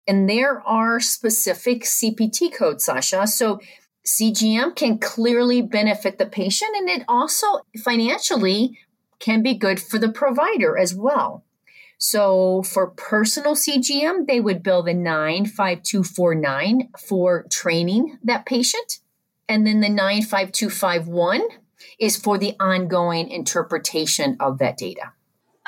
And 0.06 0.28
there 0.28 0.60
are 0.66 1.00
specific 1.00 1.82
CPT 1.82 2.52
codes, 2.52 2.84
Sacha. 2.84 3.26
So 3.26 3.60
CGM 4.06 4.74
can 4.74 4.98
clearly 4.98 5.62
benefit 5.62 6.18
the 6.18 6.26
patient 6.26 6.70
and 6.76 6.88
it 6.88 7.04
also 7.08 7.60
financially 7.82 8.78
can 9.18 9.42
be 9.42 9.54
good 9.54 9.80
for 9.80 9.98
the 9.98 10.10
provider 10.10 10.78
as 10.78 10.94
well. 10.94 11.44
So 11.98 12.62
for 12.62 12.90
personal 12.90 13.54
CGM, 13.54 14.26
they 14.26 14.40
would 14.40 14.62
bill 14.62 14.82
the 14.84 14.94
95249 14.94 16.90
for 17.08 17.44
training 17.50 18.18
that 18.22 18.46
patient. 18.46 19.00
And 19.48 19.66
then 19.66 19.80
the 19.80 19.88
95251 19.88 21.42
is 21.98 22.16
for 22.16 22.38
the 22.38 22.54
ongoing 22.60 23.28
interpretation 23.28 24.36
of 24.40 24.58
that 24.58 24.76
data. 24.76 25.12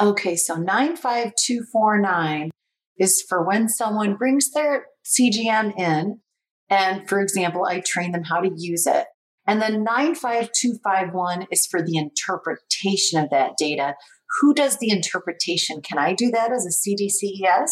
Okay, 0.01 0.37
so 0.37 0.55
95249 0.55 2.51
is 2.99 3.23
for 3.29 3.45
when 3.45 3.69
someone 3.69 4.17
brings 4.17 4.53
their 4.53 4.87
CGM 5.05 5.79
in, 5.79 6.21
and 6.69 7.09
for 7.09 7.21
example, 7.21 7.65
I 7.65 7.81
train 7.81 8.13
them 8.13 8.25
how 8.25 8.41
to 8.41 8.51
use 8.55 8.87
it. 8.87 9.07
And 9.47 9.61
then 9.61 9.83
95251 9.83 11.49
is 11.51 11.67
for 11.67 11.83
the 11.83 11.97
interpretation 11.97 13.19
of 13.19 13.31
that 13.31 13.57
data. 13.59 13.97
Who 14.41 14.55
does 14.55 14.79
the 14.79 14.91
interpretation? 14.91 15.83
Can 15.83 15.99
I 15.99 16.13
do 16.15 16.31
that 16.31 16.53
as 16.53 16.67
a 16.67 16.71
CDCES? 16.71 17.71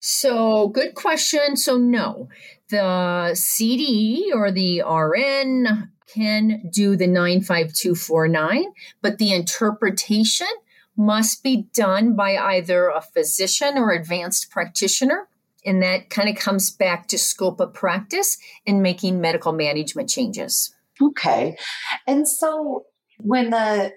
So, 0.00 0.68
good 0.68 0.94
question. 0.94 1.56
So, 1.56 1.78
no, 1.78 2.28
the 2.68 3.34
CD 3.34 4.30
or 4.34 4.50
the 4.50 4.82
RN 4.82 5.90
can 6.06 6.68
do 6.70 6.94
the 6.94 7.06
95249, 7.06 8.66
but 9.00 9.18
the 9.18 9.32
interpretation 9.32 10.46
must 10.96 11.42
be 11.42 11.68
done 11.74 12.14
by 12.14 12.36
either 12.36 12.88
a 12.88 13.00
physician 13.00 13.76
or 13.76 13.90
advanced 13.90 14.50
practitioner. 14.50 15.28
And 15.64 15.82
that 15.82 16.10
kind 16.10 16.28
of 16.28 16.36
comes 16.36 16.70
back 16.70 17.08
to 17.08 17.18
scope 17.18 17.58
of 17.58 17.72
practice 17.72 18.36
and 18.66 18.82
making 18.82 19.20
medical 19.20 19.52
management 19.52 20.08
changes. 20.08 20.74
Okay. 21.00 21.56
And 22.06 22.28
so 22.28 22.84
when 23.18 23.50
the 23.50 23.92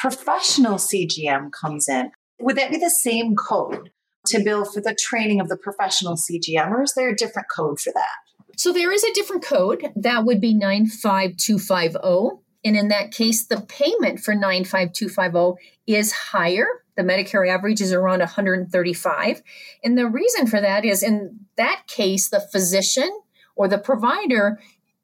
professional 0.00 0.76
CGM 0.76 1.50
comes 1.52 1.88
in, 1.88 2.10
would 2.40 2.56
that 2.56 2.70
be 2.70 2.78
the 2.78 2.90
same 2.90 3.36
code 3.36 3.90
to 4.26 4.42
bill 4.42 4.64
for 4.64 4.80
the 4.80 4.96
training 4.98 5.40
of 5.40 5.48
the 5.48 5.56
professional 5.56 6.16
CGM, 6.16 6.70
or 6.70 6.82
is 6.82 6.94
there 6.94 7.10
a 7.10 7.16
different 7.16 7.48
code 7.54 7.78
for 7.78 7.92
that? 7.92 8.56
So 8.56 8.72
there 8.72 8.92
is 8.92 9.04
a 9.04 9.12
different 9.12 9.44
code 9.44 9.92
that 9.94 10.24
would 10.24 10.40
be 10.40 10.54
95250. 10.54 12.42
And 12.62 12.76
in 12.76 12.88
that 12.88 13.12
case, 13.12 13.46
the 13.46 13.60
payment 13.60 14.20
for 14.20 14.34
95250 14.34 15.62
is 15.86 16.12
higher. 16.12 16.66
The 16.96 17.02
Medicare 17.02 17.48
average 17.48 17.80
is 17.80 17.92
around 17.92 18.18
135. 18.18 19.42
And 19.82 19.96
the 19.96 20.08
reason 20.08 20.46
for 20.46 20.60
that 20.60 20.84
is 20.84 21.02
in 21.02 21.40
that 21.56 21.84
case, 21.86 22.28
the 22.28 22.46
physician 22.52 23.10
or 23.56 23.66
the 23.68 23.78
provider 23.78 24.58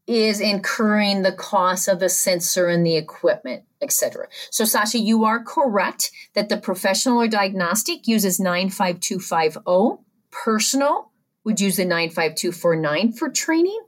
is 0.06 0.40
incurring 0.40 1.22
the 1.22 1.32
cost 1.32 1.88
of 1.88 1.98
the 1.98 2.08
sensor 2.08 2.68
and 2.68 2.86
the 2.86 2.96
equipment, 2.96 3.64
etc. 3.82 4.28
So 4.50 4.64
Sacha, 4.64 4.98
you 4.98 5.24
are 5.24 5.42
correct 5.42 6.12
that 6.34 6.48
the 6.48 6.56
professional 6.56 7.20
or 7.20 7.28
diagnostic 7.28 8.06
uses 8.06 8.38
95250. 8.38 10.02
Personal 10.30 11.10
would 11.44 11.60
use 11.60 11.76
the 11.76 11.84
95249 11.84 13.12
for 13.12 13.28
training. 13.30 13.80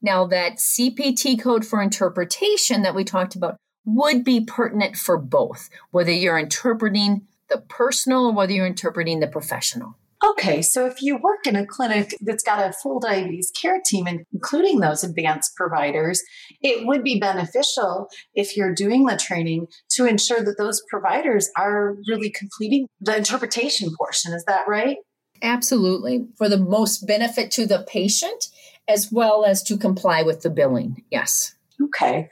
Now, 0.00 0.26
that 0.26 0.56
CPT 0.56 1.40
code 1.40 1.64
for 1.64 1.80
interpretation 1.80 2.82
that 2.82 2.94
we 2.94 3.04
talked 3.04 3.34
about 3.34 3.56
would 3.84 4.24
be 4.24 4.40
pertinent 4.40 4.96
for 4.96 5.16
both, 5.18 5.70
whether 5.90 6.12
you're 6.12 6.38
interpreting 6.38 7.26
the 7.48 7.58
personal 7.58 8.26
or 8.26 8.32
whether 8.32 8.52
you're 8.52 8.66
interpreting 8.66 9.20
the 9.20 9.26
professional. 9.26 9.96
Okay, 10.24 10.62
so 10.62 10.86
if 10.86 11.02
you 11.02 11.18
work 11.18 11.46
in 11.46 11.54
a 11.54 11.66
clinic 11.66 12.14
that's 12.22 12.42
got 12.42 12.66
a 12.66 12.72
full 12.72 12.98
diabetes 12.98 13.50
care 13.50 13.80
team, 13.84 14.06
including 14.32 14.80
those 14.80 15.04
advanced 15.04 15.54
providers, 15.54 16.22
it 16.62 16.86
would 16.86 17.04
be 17.04 17.20
beneficial 17.20 18.08
if 18.34 18.56
you're 18.56 18.74
doing 18.74 19.04
the 19.04 19.16
training 19.16 19.66
to 19.90 20.06
ensure 20.06 20.42
that 20.42 20.56
those 20.56 20.82
providers 20.88 21.50
are 21.58 21.96
really 22.08 22.30
completing 22.30 22.86
the 23.00 23.16
interpretation 23.16 23.94
portion. 23.98 24.32
Is 24.32 24.44
that 24.46 24.66
right? 24.66 24.96
Absolutely. 25.42 26.26
For 26.38 26.48
the 26.48 26.58
most 26.58 27.06
benefit 27.06 27.50
to 27.52 27.66
the 27.66 27.84
patient 27.86 28.46
as 28.88 29.10
well 29.12 29.44
as 29.44 29.62
to 29.64 29.76
comply 29.76 30.22
with 30.22 30.40
the 30.40 30.50
billing. 30.50 31.02
Yes. 31.10 31.54
Okay. 31.82 32.30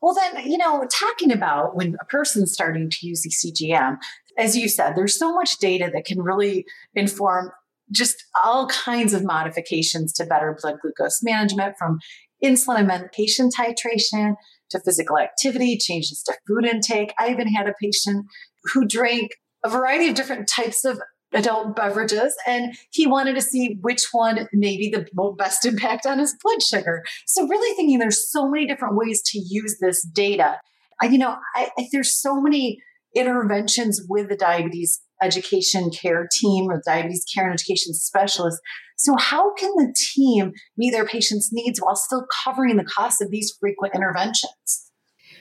Well, 0.00 0.14
then, 0.14 0.50
you 0.50 0.58
know, 0.58 0.84
talking 0.90 1.30
about 1.30 1.76
when 1.76 1.96
a 2.00 2.04
person's 2.06 2.52
starting 2.52 2.90
to 2.90 3.06
use 3.06 3.22
the 3.22 3.30
CGM, 3.30 3.98
as 4.38 4.56
you 4.56 4.68
said, 4.68 4.94
there's 4.94 5.18
so 5.18 5.32
much 5.34 5.58
data 5.58 5.90
that 5.92 6.04
can 6.04 6.22
really 6.22 6.64
inform 6.94 7.50
just 7.90 8.24
all 8.42 8.66
kinds 8.68 9.12
of 9.12 9.24
modifications 9.24 10.12
to 10.14 10.24
better 10.24 10.56
blood 10.60 10.76
glucose 10.80 11.22
management 11.22 11.74
from 11.78 11.98
insulin 12.42 12.78
and 12.78 12.88
medication 12.88 13.50
titration 13.50 14.34
to 14.70 14.80
physical 14.80 15.18
activity, 15.18 15.76
changes 15.76 16.22
to 16.22 16.34
food 16.46 16.64
intake. 16.64 17.12
I 17.18 17.30
even 17.30 17.48
had 17.48 17.68
a 17.68 17.74
patient 17.80 18.26
who 18.72 18.86
drank 18.86 19.32
a 19.64 19.68
variety 19.68 20.08
of 20.08 20.14
different 20.14 20.48
types 20.48 20.84
of 20.84 21.00
adult 21.34 21.74
beverages 21.74 22.34
and 22.46 22.74
he 22.90 23.06
wanted 23.06 23.34
to 23.34 23.40
see 23.40 23.78
which 23.80 24.08
one 24.12 24.48
maybe 24.52 24.90
the 24.90 25.06
best 25.38 25.64
impact 25.64 26.04
on 26.04 26.18
his 26.18 26.36
blood 26.42 26.62
sugar 26.62 27.02
so 27.26 27.46
really 27.48 27.74
thinking 27.74 27.98
there's 27.98 28.30
so 28.30 28.50
many 28.50 28.66
different 28.66 28.96
ways 28.96 29.22
to 29.22 29.38
use 29.38 29.78
this 29.80 30.02
data 30.02 30.58
I, 31.00 31.06
you 31.06 31.16
know 31.16 31.36
I, 31.54 31.70
I, 31.78 31.88
there's 31.90 32.14
so 32.14 32.38
many 32.38 32.82
interventions 33.14 34.04
with 34.08 34.28
the 34.28 34.36
diabetes 34.36 35.00
education 35.22 35.90
care 35.90 36.28
team 36.32 36.68
or 36.68 36.82
diabetes 36.84 37.24
care 37.32 37.44
and 37.44 37.54
education 37.54 37.94
specialist 37.94 38.60
so 38.96 39.16
how 39.16 39.54
can 39.54 39.70
the 39.76 39.94
team 40.14 40.52
meet 40.76 40.90
their 40.90 41.06
patients 41.06 41.50
needs 41.52 41.80
while 41.80 41.96
still 41.96 42.26
covering 42.44 42.76
the 42.76 42.84
cost 42.84 43.22
of 43.22 43.30
these 43.30 43.56
frequent 43.60 43.94
interventions 43.94 44.90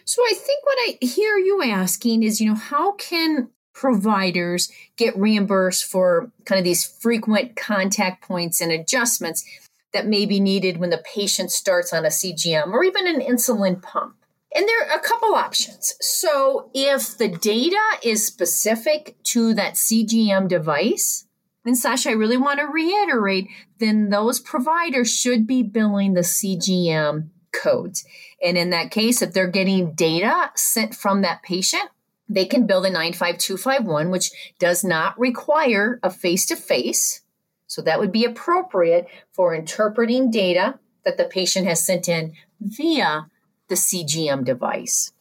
so 0.05 0.21
I 0.23 0.33
think 0.33 0.65
what 0.65 0.77
I 0.79 1.05
hear 1.05 1.37
you 1.37 1.61
asking 1.63 2.23
is, 2.23 2.41
you 2.41 2.49
know, 2.49 2.55
how 2.55 2.93
can 2.93 3.49
providers 3.73 4.71
get 4.97 5.17
reimbursed 5.17 5.85
for 5.85 6.31
kind 6.45 6.59
of 6.59 6.65
these 6.65 6.85
frequent 6.85 7.55
contact 7.55 8.23
points 8.23 8.61
and 8.61 8.71
adjustments 8.71 9.45
that 9.93 10.07
may 10.07 10.25
be 10.25 10.39
needed 10.39 10.77
when 10.77 10.89
the 10.89 11.03
patient 11.15 11.51
starts 11.51 11.93
on 11.93 12.05
a 12.05 12.09
CGM 12.09 12.73
or 12.73 12.83
even 12.83 13.07
an 13.07 13.21
insulin 13.21 13.81
pump. 13.81 14.15
And 14.53 14.67
there 14.67 14.81
are 14.81 14.97
a 14.97 15.01
couple 15.01 15.33
options. 15.33 15.93
So, 16.01 16.69
if 16.73 17.17
the 17.17 17.29
data 17.29 17.77
is 18.03 18.25
specific 18.25 19.15
to 19.25 19.53
that 19.53 19.75
CGM 19.75 20.49
device, 20.49 21.25
then 21.63 21.75
Sacha, 21.75 22.09
I 22.09 22.13
really 22.13 22.37
want 22.37 22.59
to 22.59 22.65
reiterate, 22.65 23.47
then 23.77 24.09
those 24.09 24.39
providers 24.39 25.13
should 25.13 25.47
be 25.47 25.63
billing 25.63 26.13
the 26.13 26.21
CGM 26.21 27.29
codes. 27.53 28.05
And 28.43 28.57
in 28.57 28.71
that 28.71 28.91
case, 28.91 29.21
if 29.21 29.33
they're 29.33 29.47
getting 29.47 29.93
data 29.93 30.51
sent 30.55 30.95
from 30.95 31.21
that 31.21 31.43
patient, 31.43 31.89
they 32.27 32.45
can 32.45 32.65
bill 32.65 32.85
a 32.85 32.89
95251, 32.89 34.09
which 34.09 34.31
does 34.57 34.83
not 34.83 35.19
require 35.19 35.99
a 36.01 36.09
face 36.09 36.45
to 36.47 36.55
face. 36.55 37.21
So 37.67 37.81
that 37.81 37.99
would 37.99 38.11
be 38.11 38.25
appropriate 38.25 39.07
for 39.31 39.53
interpreting 39.53 40.31
data 40.31 40.79
that 41.05 41.17
the 41.17 41.25
patient 41.25 41.67
has 41.67 41.85
sent 41.85 42.07
in 42.07 42.33
via 42.59 43.27
the 43.71 43.75
CGM 43.75 44.43
device. 44.43 45.13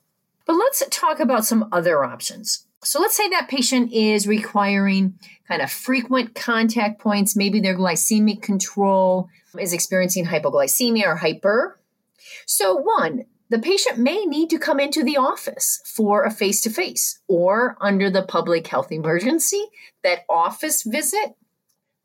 But 0.44 0.54
let's 0.54 0.82
talk 0.90 1.20
about 1.20 1.44
some 1.44 1.68
other 1.70 2.02
options. 2.02 2.66
So 2.82 3.00
let's 3.00 3.16
say 3.16 3.28
that 3.28 3.48
patient 3.48 3.92
is 3.92 4.26
requiring 4.26 5.18
kind 5.46 5.62
of 5.62 5.70
frequent 5.70 6.34
contact 6.34 7.00
points. 7.00 7.36
Maybe 7.36 7.60
their 7.60 7.76
glycemic 7.76 8.42
control 8.42 9.28
is 9.56 9.72
experiencing 9.72 10.26
hypoglycemia 10.26 11.06
or 11.06 11.16
hyper. 11.16 11.78
So, 12.44 12.74
one, 12.74 13.26
the 13.50 13.60
patient 13.60 13.98
may 13.98 14.24
need 14.24 14.50
to 14.50 14.58
come 14.58 14.80
into 14.80 15.04
the 15.04 15.16
office 15.16 15.80
for 15.84 16.24
a 16.24 16.30
face 16.32 16.60
to 16.62 16.70
face 16.70 17.20
or 17.28 17.76
under 17.80 18.10
the 18.10 18.22
public 18.22 18.66
health 18.66 18.90
emergency. 18.90 19.66
That 20.02 20.24
office 20.28 20.82
visit 20.82 21.36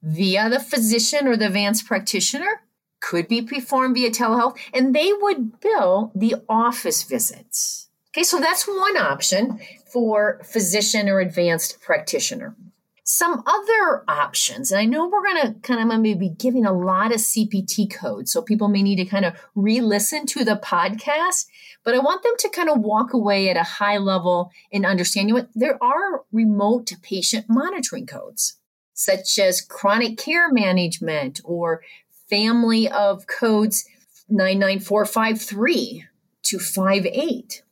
via 0.04 0.50
the 0.52 0.60
physician 0.60 1.28
or 1.28 1.38
the 1.38 1.48
advanced 1.48 1.88
practitioner 1.88 2.62
could 3.06 3.28
be 3.28 3.42
performed 3.42 3.94
via 3.96 4.10
telehealth, 4.10 4.58
and 4.74 4.96
they 4.96 5.14
would 5.14 5.60
bill 5.60 6.12
the 6.16 6.36
office 6.50 7.04
visits. 7.04 7.88
Okay, 8.10 8.24
so 8.24 8.40
that's 8.40 8.68
one 8.68 8.98
option 8.98 9.60
for 9.92 10.42
physician 10.44 11.08
or 11.08 11.20
advanced 11.20 11.82
practitioner. 11.82 12.56
Some 13.04 13.44
other 13.46 14.04
options, 14.08 14.72
and 14.72 14.82
I 14.82 14.86
know 14.86 15.08
we're 15.08 15.24
going 15.24 15.54
to 15.54 15.60
kind 15.60 15.80
of 15.80 16.00
maybe 16.00 16.30
be 16.30 16.30
giving 16.30 16.66
a 16.66 16.74
lot 16.74 17.12
of 17.12 17.20
CPT 17.20 17.94
codes, 17.94 18.32
so 18.32 18.42
people 18.42 18.70
may 18.70 18.82
need 18.82 18.96
to 18.96 19.06
kind 19.06 19.26
of 19.26 19.36
re 19.54 19.80
listen 19.82 20.26
to 20.28 20.44
the 20.44 20.56
podcast, 20.56 21.46
but 21.84 21.94
I 21.94 22.00
want 22.00 22.24
them 22.24 22.34
to 22.40 22.50
kind 22.50 22.70
of 22.70 22.80
walk 22.80 23.14
away 23.14 23.50
at 23.50 23.58
a 23.58 23.64
high 23.64 24.00
level 24.00 24.52
in 24.72 24.84
understanding 24.84 25.36
what 25.36 25.50
there 25.54 25.78
are 25.84 26.24
remote 26.32 26.92
patient 27.04 27.46
monitoring 27.48 28.08
codes, 28.08 28.58
such 28.94 29.38
as 29.38 29.62
chronic 29.62 30.18
care 30.18 30.52
management 30.52 31.42
or 31.44 31.82
family 32.30 32.88
of 32.88 33.28
codes 33.28 33.86
99453 34.30 36.06
to 36.44 36.60
58. 36.60 37.64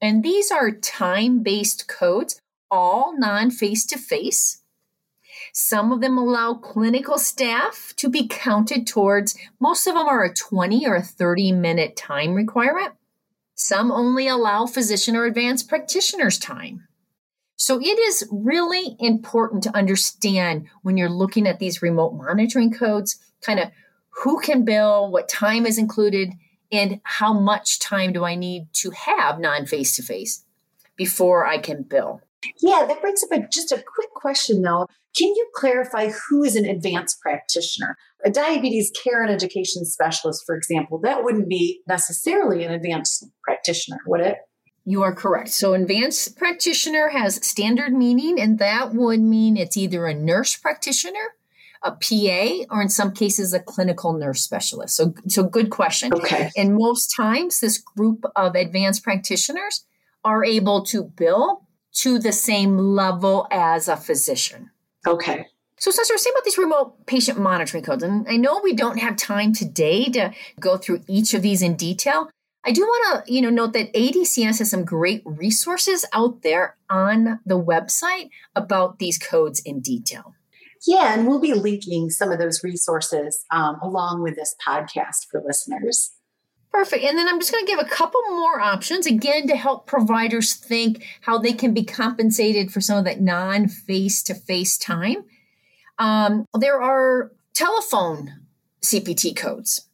And 0.00 0.22
these 0.24 0.50
are 0.50 0.70
time 0.70 1.42
based 1.42 1.88
codes, 1.88 2.40
all 2.70 3.16
non 3.18 3.50
face 3.50 3.86
to 3.86 3.98
face 3.98 4.62
some 5.52 5.92
of 5.92 6.00
them 6.00 6.16
allow 6.16 6.54
clinical 6.54 7.18
staff 7.18 7.92
to 7.96 8.08
be 8.08 8.26
counted 8.26 8.86
towards, 8.86 9.36
most 9.60 9.86
of 9.86 9.94
them 9.94 10.08
are 10.08 10.24
a 10.24 10.34
20 10.34 10.86
or 10.86 10.96
a 10.96 11.02
30 11.02 11.52
minute 11.52 11.94
time 11.94 12.34
requirement. 12.34 12.94
Some 13.54 13.92
only 13.92 14.28
allow 14.28 14.66
physician 14.66 15.14
or 15.14 15.26
advanced 15.26 15.68
practitioners 15.68 16.38
time. 16.38 16.88
So 17.56 17.78
it 17.80 17.98
is 17.98 18.26
really 18.32 18.96
important 18.98 19.62
to 19.64 19.76
understand 19.76 20.68
when 20.82 20.96
you're 20.96 21.10
looking 21.10 21.46
at 21.46 21.58
these 21.58 21.82
remote 21.82 22.14
monitoring 22.14 22.72
codes, 22.72 23.18
kind 23.44 23.60
of 23.60 23.68
who 24.22 24.40
can 24.40 24.64
bill, 24.64 25.10
what 25.10 25.28
time 25.28 25.66
is 25.66 25.78
included, 25.78 26.32
and 26.70 27.00
how 27.04 27.32
much 27.32 27.78
time 27.78 28.12
do 28.12 28.24
I 28.24 28.34
need 28.34 28.68
to 28.74 28.90
have 28.90 29.38
non 29.38 29.66
face 29.66 29.96
to 29.96 30.02
face 30.02 30.44
before 30.96 31.46
I 31.46 31.58
can 31.58 31.82
bill. 31.82 32.20
Yeah, 32.60 32.84
that 32.86 33.00
brings 33.00 33.22
up 33.22 33.30
a, 33.32 33.46
just 33.48 33.72
a 33.72 33.76
quick 33.76 34.10
question 34.14 34.62
though. 34.62 34.86
Can 35.16 35.28
you 35.28 35.46
clarify 35.54 36.10
who 36.10 36.42
is 36.42 36.56
an 36.56 36.64
advanced 36.64 37.20
practitioner? 37.20 37.96
A 38.24 38.30
diabetes 38.30 38.90
care 38.90 39.22
and 39.22 39.30
education 39.30 39.84
specialist, 39.84 40.44
for 40.46 40.56
example, 40.56 40.98
that 41.00 41.22
wouldn't 41.22 41.48
be 41.48 41.80
necessarily 41.86 42.64
an 42.64 42.72
advanced 42.72 43.26
practitioner, 43.44 43.98
would 44.06 44.20
it? 44.20 44.36
You 44.84 45.02
are 45.02 45.14
correct. 45.14 45.50
So, 45.50 45.74
advanced 45.74 46.36
practitioner 46.36 47.10
has 47.10 47.46
standard 47.46 47.92
meaning, 47.92 48.40
and 48.40 48.58
that 48.58 48.94
would 48.94 49.20
mean 49.20 49.56
it's 49.56 49.76
either 49.76 50.06
a 50.06 50.14
nurse 50.14 50.56
practitioner, 50.56 51.34
a 51.84 51.92
PA, 51.92 52.74
or 52.74 52.80
in 52.80 52.88
some 52.88 53.12
cases, 53.12 53.52
a 53.52 53.60
clinical 53.60 54.12
nurse 54.12 54.42
specialist. 54.42 54.96
So, 54.96 55.14
so 55.28 55.42
good 55.42 55.70
question. 55.70 56.12
Okay. 56.14 56.50
And 56.56 56.76
most 56.76 57.14
times, 57.16 57.60
this 57.60 57.78
group 57.78 58.24
of 58.36 58.54
advanced 58.54 59.02
practitioners 59.02 59.84
are 60.24 60.44
able 60.44 60.82
to 60.86 61.02
bill 61.02 61.66
to 61.94 62.18
the 62.18 62.32
same 62.32 62.78
level 62.78 63.46
as 63.50 63.88
a 63.88 63.96
physician. 63.96 64.70
Okay. 65.06 65.46
So, 65.78 65.90
Sacha, 65.90 66.12
we're 66.12 66.30
about 66.30 66.44
these 66.44 66.58
remote 66.58 67.06
patient 67.06 67.40
monitoring 67.40 67.82
codes, 67.82 68.04
and 68.04 68.24
I 68.28 68.36
know 68.36 68.60
we 68.62 68.72
don't 68.72 68.98
have 68.98 69.16
time 69.16 69.52
today 69.52 70.04
to 70.10 70.32
go 70.60 70.76
through 70.76 71.02
each 71.08 71.34
of 71.34 71.42
these 71.42 71.60
in 71.60 71.74
detail. 71.74 72.30
I 72.64 72.70
do 72.70 72.82
want 72.82 73.26
to, 73.26 73.32
you 73.32 73.42
know, 73.42 73.50
note 73.50 73.72
that 73.72 73.92
ADCES 73.92 74.60
has 74.60 74.70
some 74.70 74.84
great 74.84 75.22
resources 75.24 76.04
out 76.12 76.42
there 76.42 76.76
on 76.88 77.40
the 77.44 77.60
website 77.60 78.30
about 78.54 79.00
these 79.00 79.18
codes 79.18 79.58
in 79.58 79.80
detail. 79.80 80.36
Yeah, 80.86 81.14
and 81.14 81.26
we'll 81.26 81.40
be 81.40 81.54
linking 81.54 82.10
some 82.10 82.32
of 82.32 82.38
those 82.38 82.64
resources 82.64 83.44
um, 83.50 83.78
along 83.82 84.22
with 84.22 84.36
this 84.36 84.54
podcast 84.66 85.28
for 85.30 85.42
listeners. 85.44 86.10
Perfect. 86.72 87.04
And 87.04 87.18
then 87.18 87.28
I'm 87.28 87.38
just 87.38 87.52
going 87.52 87.64
to 87.66 87.70
give 87.70 87.78
a 87.78 87.88
couple 87.88 88.22
more 88.30 88.58
options 88.58 89.06
again 89.06 89.46
to 89.48 89.56
help 89.56 89.86
providers 89.86 90.54
think 90.54 91.06
how 91.20 91.38
they 91.38 91.52
can 91.52 91.74
be 91.74 91.84
compensated 91.84 92.72
for 92.72 92.80
some 92.80 92.98
of 92.98 93.04
that 93.04 93.20
non 93.20 93.68
face 93.68 94.22
to 94.24 94.34
face 94.34 94.78
time. 94.78 95.24
Um, 95.98 96.46
there 96.58 96.80
are 96.80 97.30
telephone 97.52 98.40
CPT 98.82 99.36
codes. 99.36 99.86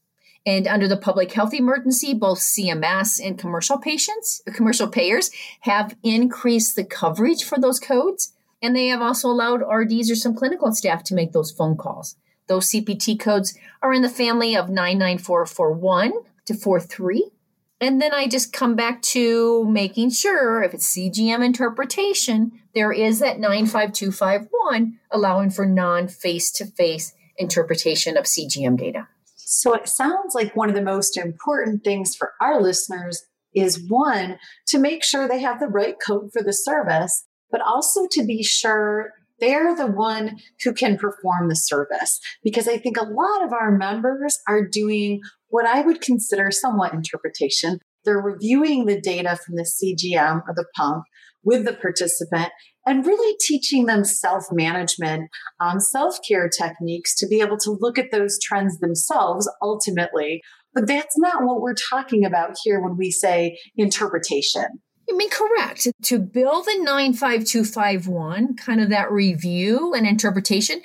And 0.46 0.66
under 0.66 0.88
the 0.88 0.96
public 0.96 1.33
health 1.33 1.53
emergency, 1.53 2.14
both 2.14 2.38
CMS 2.38 3.20
and 3.22 3.38
commercial 3.38 3.77
patients, 3.77 4.40
commercial 4.55 4.88
payers 4.88 5.31
have 5.61 5.96
increased 6.03 6.74
the 6.77 6.85
coverage 6.85 7.44
for 7.44 7.59
those 7.59 7.79
codes. 7.79 8.33
And 8.61 8.75
they 8.75 8.88
have 8.88 9.03
also 9.03 9.29
allowed 9.29 9.62
RDs 9.62 10.11
or 10.11 10.16
some 10.16 10.35
clinical 10.35 10.73
staff 10.73 11.05
to 11.05 11.14
make 11.14 11.33
those 11.33 11.51
phone 11.51 11.77
calls. 11.77 12.16
Those 12.49 12.71
CPT 12.71 13.18
codes 13.18 13.57
are 13.83 13.92
in 13.92 14.03
the 14.03 14.09
family 14.09 14.57
of 14.57 14.68
99441 14.68 16.12
to 16.47 16.55
4 16.55 16.81
3. 16.81 17.31
And 17.81 18.03
then 18.03 18.12
I 18.12 18.27
just 18.27 18.53
come 18.53 18.75
back 18.75 19.03
to 19.03 19.64
making 19.66 20.11
sure 20.11 20.62
if 20.62 20.75
it's 20.75 20.97
CGM 20.97 21.44
interpretation, 21.44 22.51
there 22.75 22.90
is 22.90 23.21
that 23.21 23.38
95251 23.38 24.99
allowing 25.12 25.51
for 25.51 25.64
non 25.64 26.09
face 26.09 26.51
to 26.53 26.66
face 26.66 27.14
interpretation 27.37 28.16
of 28.16 28.25
CGM 28.25 28.77
data. 28.77 29.07
So 29.37 29.75
it 29.75 29.88
sounds 29.88 30.35
like 30.35 30.57
one 30.57 30.68
of 30.68 30.75
the 30.75 30.83
most 30.83 31.16
important 31.16 31.85
things 31.85 32.16
for 32.16 32.33
our 32.40 32.61
listeners 32.61 33.25
is 33.55 33.88
one, 33.88 34.38
to 34.66 34.79
make 34.79 35.03
sure 35.03 35.27
they 35.27 35.40
have 35.40 35.59
the 35.61 35.68
right 35.68 35.97
code 36.05 36.33
for 36.33 36.42
the 36.42 36.53
service, 36.53 37.25
but 37.50 37.61
also 37.61 38.06
to 38.12 38.24
be 38.24 38.42
sure 38.42 39.12
they're 39.40 39.74
the 39.74 39.87
one 39.87 40.38
who 40.64 40.72
can 40.72 40.96
perform 40.96 41.48
the 41.48 41.56
service. 41.56 42.20
Because 42.42 42.68
I 42.68 42.76
think 42.76 42.96
a 42.96 43.04
lot 43.04 43.44
of 43.44 43.52
our 43.52 43.70
members 43.70 44.38
are 44.48 44.66
doing 44.66 45.20
what 45.48 45.66
I 45.66 45.80
would 45.80 46.00
consider 46.00 46.50
somewhat 46.50 46.92
interpretation. 46.92 47.78
They're 48.04 48.20
reviewing 48.20 48.87
the 48.87 49.00
data 49.00 49.37
from 49.37 49.56
the 49.56 49.62
CGM 49.62 50.42
or 50.46 50.54
the 50.54 50.66
pump 50.76 51.04
with 51.44 51.64
the 51.64 51.72
participant 51.72 52.50
and 52.87 53.06
really 53.06 53.37
teaching 53.40 53.87
them 53.87 54.04
self 54.04 54.44
management, 54.50 55.30
um, 55.61 55.78
self 55.78 56.18
care 56.26 56.48
techniques 56.48 57.14
to 57.16 57.26
be 57.26 57.40
able 57.40 57.58
to 57.58 57.76
look 57.80 57.98
at 57.98 58.11
those 58.11 58.38
trends 58.42 58.78
themselves 58.78 59.50
ultimately. 59.62 60.42
But 60.74 60.87
that's 60.87 61.18
not 61.18 61.44
what 61.44 61.61
we're 61.61 61.74
talking 61.74 62.24
about 62.24 62.56
here 62.62 62.80
when 62.80 62.96
we 62.96 63.11
say 63.11 63.58
interpretation. 63.76 64.80
I 65.11 65.14
mean, 65.14 65.31
correct. 65.31 65.88
To 66.05 66.18
build 66.18 66.66
the 66.66 66.79
95251, 66.83 68.57
kind 68.57 68.81
of 68.81 68.90
that 68.90 69.11
review 69.11 69.94
and 69.94 70.07
interpretation, 70.07 70.83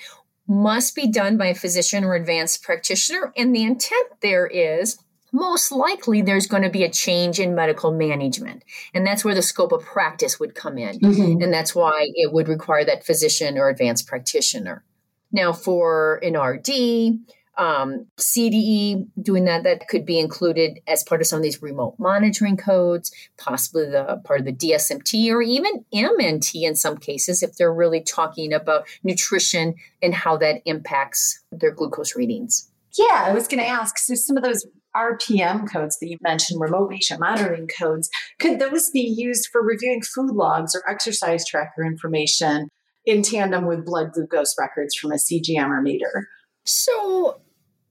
must 0.47 0.95
be 0.95 1.07
done 1.07 1.37
by 1.37 1.47
a 1.47 1.55
physician 1.55 2.03
or 2.03 2.15
advanced 2.15 2.63
practitioner. 2.63 3.33
And 3.35 3.55
the 3.55 3.63
intent 3.63 4.09
there 4.21 4.47
is 4.47 4.97
most 5.33 5.71
likely 5.71 6.21
there's 6.21 6.47
going 6.47 6.63
to 6.63 6.69
be 6.69 6.83
a 6.83 6.91
change 6.91 7.39
in 7.39 7.55
medical 7.55 7.91
management. 7.91 8.63
And 8.93 9.05
that's 9.05 9.25
where 9.25 9.33
the 9.33 9.41
scope 9.41 9.71
of 9.71 9.83
practice 9.83 10.39
would 10.39 10.53
come 10.53 10.77
in. 10.77 10.99
Mm-hmm. 10.99 11.41
And 11.41 11.51
that's 11.51 11.73
why 11.73 12.07
it 12.13 12.31
would 12.31 12.47
require 12.47 12.85
that 12.85 13.05
physician 13.05 13.57
or 13.57 13.67
advanced 13.67 14.07
practitioner. 14.07 14.83
Now, 15.31 15.51
for 15.51 16.19
an 16.23 16.37
RD, 16.37 17.19
um, 17.57 18.07
CDE 18.19 19.07
doing 19.21 19.45
that 19.45 19.63
that 19.63 19.87
could 19.87 20.05
be 20.05 20.19
included 20.19 20.79
as 20.87 21.03
part 21.03 21.21
of 21.21 21.27
some 21.27 21.37
of 21.37 21.43
these 21.43 21.61
remote 21.61 21.95
monitoring 21.99 22.57
codes, 22.57 23.11
possibly 23.37 23.85
the 23.85 24.21
part 24.23 24.39
of 24.39 24.45
the 24.45 24.53
DSMT 24.53 25.31
or 25.31 25.41
even 25.41 25.85
MNT 25.93 26.63
in 26.63 26.75
some 26.75 26.97
cases 26.97 27.43
if 27.43 27.55
they're 27.55 27.73
really 27.73 28.01
talking 28.01 28.53
about 28.53 28.87
nutrition 29.03 29.75
and 30.01 30.13
how 30.13 30.37
that 30.37 30.61
impacts 30.65 31.43
their 31.51 31.71
glucose 31.71 32.15
readings. 32.15 32.69
Yeah, 32.97 33.23
I 33.25 33.33
was 33.33 33.47
going 33.47 33.61
to 33.61 33.69
ask. 33.69 33.97
So 33.97 34.15
some 34.15 34.37
of 34.37 34.43
those 34.43 34.65
RPM 34.95 35.71
codes 35.71 35.97
that 35.99 36.07
you 36.07 36.17
mentioned, 36.21 36.61
remote 36.61 36.91
patient 36.91 37.19
monitoring 37.19 37.67
codes, 37.67 38.09
could 38.39 38.59
those 38.59 38.89
be 38.91 39.01
used 39.01 39.49
for 39.51 39.63
reviewing 39.63 40.01
food 40.01 40.31
logs 40.31 40.75
or 40.75 40.87
exercise 40.89 41.45
tracker 41.45 41.83
information 41.83 42.69
in 43.05 43.21
tandem 43.21 43.65
with 43.65 43.85
blood 43.85 44.11
glucose 44.13 44.55
records 44.59 44.95
from 44.95 45.11
a 45.11 45.15
CGM 45.15 45.69
or 45.69 45.81
meter? 45.81 46.27
So, 46.65 47.41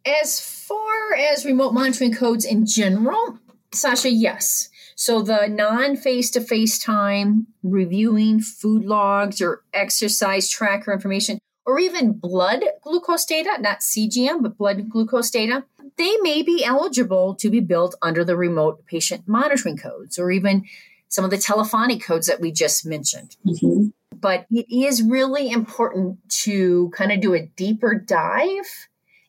as 0.06 0.40
far 0.40 1.14
as 1.14 1.44
remote 1.44 1.72
monitoring 1.72 2.14
codes 2.14 2.44
in 2.44 2.66
general, 2.66 3.38
Sacha, 3.72 4.10
yes. 4.10 4.68
So, 4.94 5.22
the 5.22 5.46
non 5.48 5.96
face 5.96 6.30
to 6.32 6.40
face 6.40 6.78
time 6.78 7.46
reviewing 7.62 8.40
food 8.40 8.84
logs 8.84 9.40
or 9.40 9.62
exercise 9.72 10.48
tracker 10.48 10.92
information 10.92 11.38
or 11.64 11.78
even 11.78 12.12
blood 12.12 12.64
glucose 12.82 13.24
data, 13.24 13.56
not 13.60 13.80
CGM, 13.80 14.42
but 14.42 14.58
blood 14.58 14.88
glucose 14.90 15.30
data, 15.30 15.64
they 15.96 16.16
may 16.18 16.42
be 16.42 16.64
eligible 16.64 17.34
to 17.36 17.50
be 17.50 17.60
billed 17.60 17.94
under 18.02 18.24
the 18.24 18.36
remote 18.36 18.84
patient 18.86 19.26
monitoring 19.26 19.76
codes 19.76 20.18
or 20.18 20.30
even 20.30 20.64
some 21.08 21.24
of 21.24 21.30
the 21.30 21.38
telephonic 21.38 22.02
codes 22.02 22.26
that 22.26 22.40
we 22.40 22.50
just 22.50 22.86
mentioned. 22.86 23.36
Mm-hmm. 23.46 23.88
But 24.18 24.46
it 24.50 24.66
is 24.70 25.02
really 25.02 25.50
important 25.50 26.18
to 26.42 26.90
kind 26.94 27.12
of 27.12 27.20
do 27.20 27.34
a 27.34 27.46
deeper 27.46 27.94
dive 27.94 28.88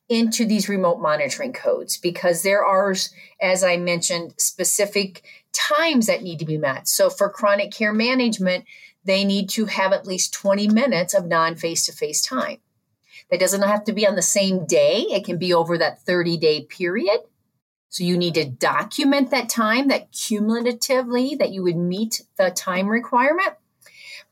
into 0.10 0.46
these 0.46 0.70
remote 0.70 1.00
monitoring 1.00 1.54
codes 1.54 1.98
because 1.98 2.44
there 2.44 2.64
are, 2.64 2.94
as 3.42 3.64
I 3.64 3.78
mentioned, 3.78 4.34
specific 4.38 5.24
times 5.54 6.08
that 6.08 6.24
need 6.24 6.40
to 6.40 6.46
be 6.46 6.58
met. 6.58 6.88
So 6.88 7.10
for 7.10 7.30
chronic 7.30 7.72
care 7.72 7.94
management, 7.94 8.66
they 9.06 9.24
need 9.24 9.50
to 9.50 9.66
have 9.66 9.94
at 9.94 10.08
least 10.08 10.34
20 10.34 10.68
minutes 10.68 11.14
of 11.14 11.26
non 11.26 11.56
face 11.56 11.86
to 11.86 11.92
face 11.92 12.22
time. 12.22 12.58
That 13.32 13.40
doesn't 13.40 13.62
have 13.62 13.84
to 13.86 13.94
be 13.94 14.06
on 14.06 14.16
the 14.16 14.22
same 14.22 14.66
day, 14.66 15.06
it 15.10 15.26
can 15.26 15.38
be 15.38 15.54
over 15.54 15.78
that 15.78 16.02
30 16.04 16.38
day 16.38 16.62
period. 16.66 17.22
So 17.90 18.04
you 18.04 18.18
need 18.18 18.34
to 18.36 18.46
document 18.50 19.30
that 19.30 19.50
time, 19.50 19.88
that 19.90 20.12
cumulatively 20.12 21.36
that 21.36 21.52
you 21.52 21.62
would 21.62 21.78
meet 21.78 22.24
the 22.38 22.50
time 22.50 22.88
requirement. 22.88 23.54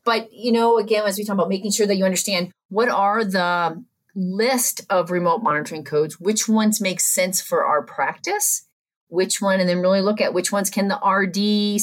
But, 0.04 0.32
you 0.32 0.50
know, 0.50 0.78
again, 0.78 1.04
as 1.06 1.16
we 1.16 1.24
talk 1.24 1.34
about 1.34 1.48
making 1.48 1.70
sure 1.70 1.86
that 1.86 1.96
you 1.96 2.04
understand 2.04 2.50
what 2.70 2.88
are 2.88 3.24
the 3.24 3.84
list 4.14 4.82
of 4.90 5.10
remote 5.10 5.42
monitoring 5.42 5.84
codes, 5.84 6.20
which 6.20 6.48
ones 6.48 6.80
make 6.80 7.00
sense 7.00 7.40
for 7.40 7.64
our 7.64 7.82
practice, 7.82 8.66
which 9.08 9.40
one, 9.40 9.60
and 9.60 9.68
then 9.68 9.80
really 9.80 10.00
look 10.00 10.20
at 10.20 10.34
which 10.34 10.52
ones 10.52 10.70
can 10.70 10.88
the 10.88 10.96
RD, 10.96 11.80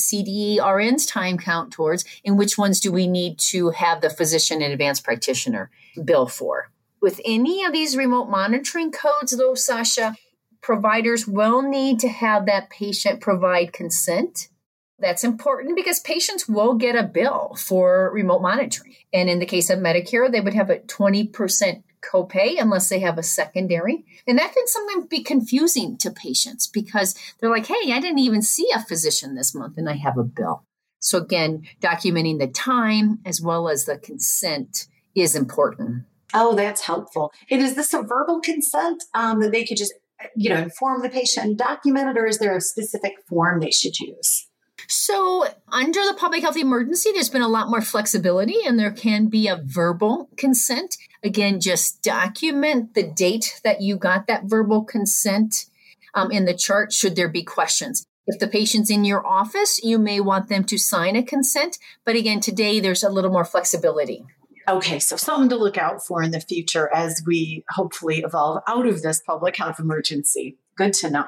RN's 0.61 1.05
time 1.05 1.37
count 1.37 1.71
towards, 1.71 2.05
and 2.25 2.37
which 2.37 2.57
ones 2.57 2.79
do 2.79 2.91
we 2.91 3.07
need 3.07 3.37
to 3.39 3.69
have 3.71 4.01
the 4.01 4.09
physician 4.09 4.61
and 4.61 4.73
advanced 4.73 5.03
practitioner 5.03 5.69
bill 6.03 6.27
for. 6.27 6.71
With 7.01 7.21
any 7.23 7.63
of 7.63 7.71
these 7.71 7.95
remote 7.95 8.29
monitoring 8.29 8.91
codes, 8.91 9.35
though, 9.37 9.55
Sacha, 9.55 10.15
providers 10.61 11.27
will 11.27 11.61
need 11.61 11.99
to 11.99 12.09
have 12.09 12.45
that 12.45 12.69
patient 12.69 13.21
provide 13.21 13.73
consent. 13.73 14.49
That's 14.97 15.23
important 15.23 15.77
because 15.77 16.01
patients 16.01 16.49
will 16.49 16.73
get 16.73 16.95
a 16.95 17.03
bill 17.03 17.55
for 17.57 18.11
remote 18.13 18.41
monitoring. 18.41 18.95
And 19.13 19.29
in 19.29 19.39
the 19.39 19.45
case 19.45 19.69
of 19.69 19.79
Medicare, 19.79 20.29
they 20.29 20.41
would 20.41 20.53
have 20.53 20.69
a 20.69 20.79
20% 20.79 21.83
copay 22.01 22.55
unless 22.59 22.89
they 22.89 22.99
have 22.99 23.17
a 23.17 23.23
secondary. 23.23 24.05
And 24.27 24.37
that 24.37 24.53
can 24.53 24.67
sometimes 24.67 25.07
be 25.07 25.23
confusing 25.23 25.97
to 25.97 26.11
patients 26.11 26.67
because 26.67 27.15
they're 27.39 27.49
like, 27.49 27.67
hey, 27.67 27.91
I 27.91 27.99
didn't 27.99 28.19
even 28.19 28.41
see 28.41 28.69
a 28.73 28.83
physician 28.83 29.35
this 29.35 29.53
month 29.53 29.77
and 29.77 29.89
I 29.89 29.95
have 29.95 30.17
a 30.17 30.23
bill. 30.23 30.63
So, 30.99 31.17
again, 31.17 31.63
documenting 31.81 32.39
the 32.39 32.47
time 32.47 33.19
as 33.25 33.41
well 33.41 33.69
as 33.69 33.85
the 33.85 33.97
consent 33.97 34.87
is 35.15 35.35
important. 35.35 36.03
Oh, 36.33 36.55
that's 36.55 36.81
helpful. 36.81 37.31
And 37.49 37.61
is 37.61 37.75
this 37.75 37.93
a 37.93 38.01
verbal 38.01 38.41
consent 38.41 39.03
um, 39.13 39.39
that 39.39 39.51
they 39.51 39.65
could 39.65 39.77
just, 39.77 39.93
you 40.35 40.49
know, 40.49 40.57
inform 40.57 41.01
the 41.01 41.09
patient 41.09 41.45
and 41.45 41.57
document 41.57 42.09
it, 42.09 42.19
or 42.19 42.25
is 42.25 42.39
there 42.39 42.55
a 42.55 42.61
specific 42.61 43.13
form 43.27 43.59
they 43.59 43.71
should 43.71 43.97
use? 43.99 44.47
So, 44.87 45.45
under 45.71 45.99
the 46.05 46.15
public 46.17 46.41
health 46.41 46.57
emergency, 46.57 47.11
there's 47.13 47.29
been 47.29 47.41
a 47.41 47.47
lot 47.47 47.69
more 47.69 47.81
flexibility 47.81 48.65
and 48.65 48.79
there 48.79 48.91
can 48.91 49.27
be 49.27 49.47
a 49.47 49.61
verbal 49.63 50.29
consent. 50.37 50.97
Again, 51.23 51.59
just 51.59 52.01
document 52.01 52.93
the 52.93 53.03
date 53.03 53.59
that 53.63 53.81
you 53.81 53.97
got 53.97 54.27
that 54.27 54.45
verbal 54.45 54.83
consent 54.83 55.65
um, 56.13 56.31
in 56.31 56.45
the 56.45 56.53
chart 56.53 56.93
should 56.93 57.15
there 57.15 57.29
be 57.29 57.43
questions. 57.43 58.05
If 58.25 58.39
the 58.39 58.47
patient's 58.47 58.91
in 58.91 59.05
your 59.05 59.25
office, 59.25 59.83
you 59.83 59.97
may 59.97 60.19
want 60.19 60.49
them 60.49 60.63
to 60.65 60.77
sign 60.77 61.15
a 61.15 61.23
consent. 61.23 61.77
But 62.05 62.15
again, 62.15 62.39
today 62.39 62.79
there's 62.79 63.03
a 63.03 63.09
little 63.09 63.31
more 63.31 63.45
flexibility. 63.45 64.23
Okay, 64.67 64.99
so 64.99 65.15
something 65.15 65.49
to 65.49 65.55
look 65.55 65.77
out 65.77 66.05
for 66.05 66.21
in 66.21 66.29
the 66.29 66.39
future 66.39 66.93
as 66.93 67.23
we 67.25 67.63
hopefully 67.69 68.19
evolve 68.19 68.61
out 68.67 68.85
of 68.85 69.01
this 69.01 69.19
public 69.25 69.57
health 69.57 69.79
emergency. 69.79 70.57
Good 70.75 70.93
to 70.93 71.09
know. 71.09 71.25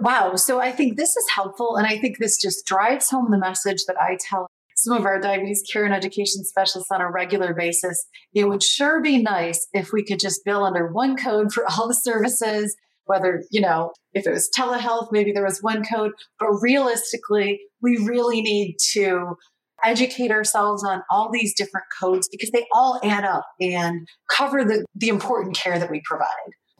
Wow. 0.00 0.36
So 0.36 0.60
I 0.60 0.72
think 0.72 0.96
this 0.96 1.16
is 1.16 1.28
helpful. 1.34 1.76
And 1.76 1.86
I 1.86 1.98
think 1.98 2.18
this 2.18 2.40
just 2.40 2.64
drives 2.64 3.10
home 3.10 3.30
the 3.30 3.38
message 3.38 3.84
that 3.86 4.00
I 4.00 4.16
tell 4.18 4.47
some 4.88 4.96
of 4.96 5.04
our 5.04 5.20
diabetes 5.20 5.62
care 5.70 5.84
and 5.84 5.94
education 5.94 6.44
specialists 6.44 6.90
on 6.90 7.00
a 7.00 7.10
regular 7.10 7.54
basis. 7.54 8.06
It 8.34 8.48
would 8.48 8.62
sure 8.62 9.00
be 9.00 9.22
nice 9.22 9.66
if 9.72 9.92
we 9.92 10.02
could 10.02 10.18
just 10.18 10.44
bill 10.44 10.64
under 10.64 10.90
one 10.90 11.16
code 11.16 11.52
for 11.52 11.64
all 11.66 11.88
the 11.88 11.94
services, 11.94 12.74
whether, 13.04 13.42
you 13.50 13.60
know, 13.60 13.92
if 14.14 14.26
it 14.26 14.30
was 14.30 14.50
telehealth, 14.56 15.08
maybe 15.12 15.32
there 15.32 15.44
was 15.44 15.62
one 15.62 15.84
code. 15.84 16.12
But 16.40 16.48
realistically, 16.60 17.60
we 17.82 17.98
really 17.98 18.40
need 18.40 18.76
to 18.92 19.36
educate 19.84 20.30
ourselves 20.30 20.82
on 20.84 21.02
all 21.10 21.30
these 21.30 21.54
different 21.54 21.86
codes 22.00 22.28
because 22.32 22.50
they 22.50 22.66
all 22.72 22.98
add 23.04 23.24
up 23.24 23.46
and 23.60 24.08
cover 24.30 24.64
the, 24.64 24.84
the 24.94 25.08
important 25.08 25.56
care 25.56 25.78
that 25.78 25.90
we 25.90 26.02
provide. 26.04 26.26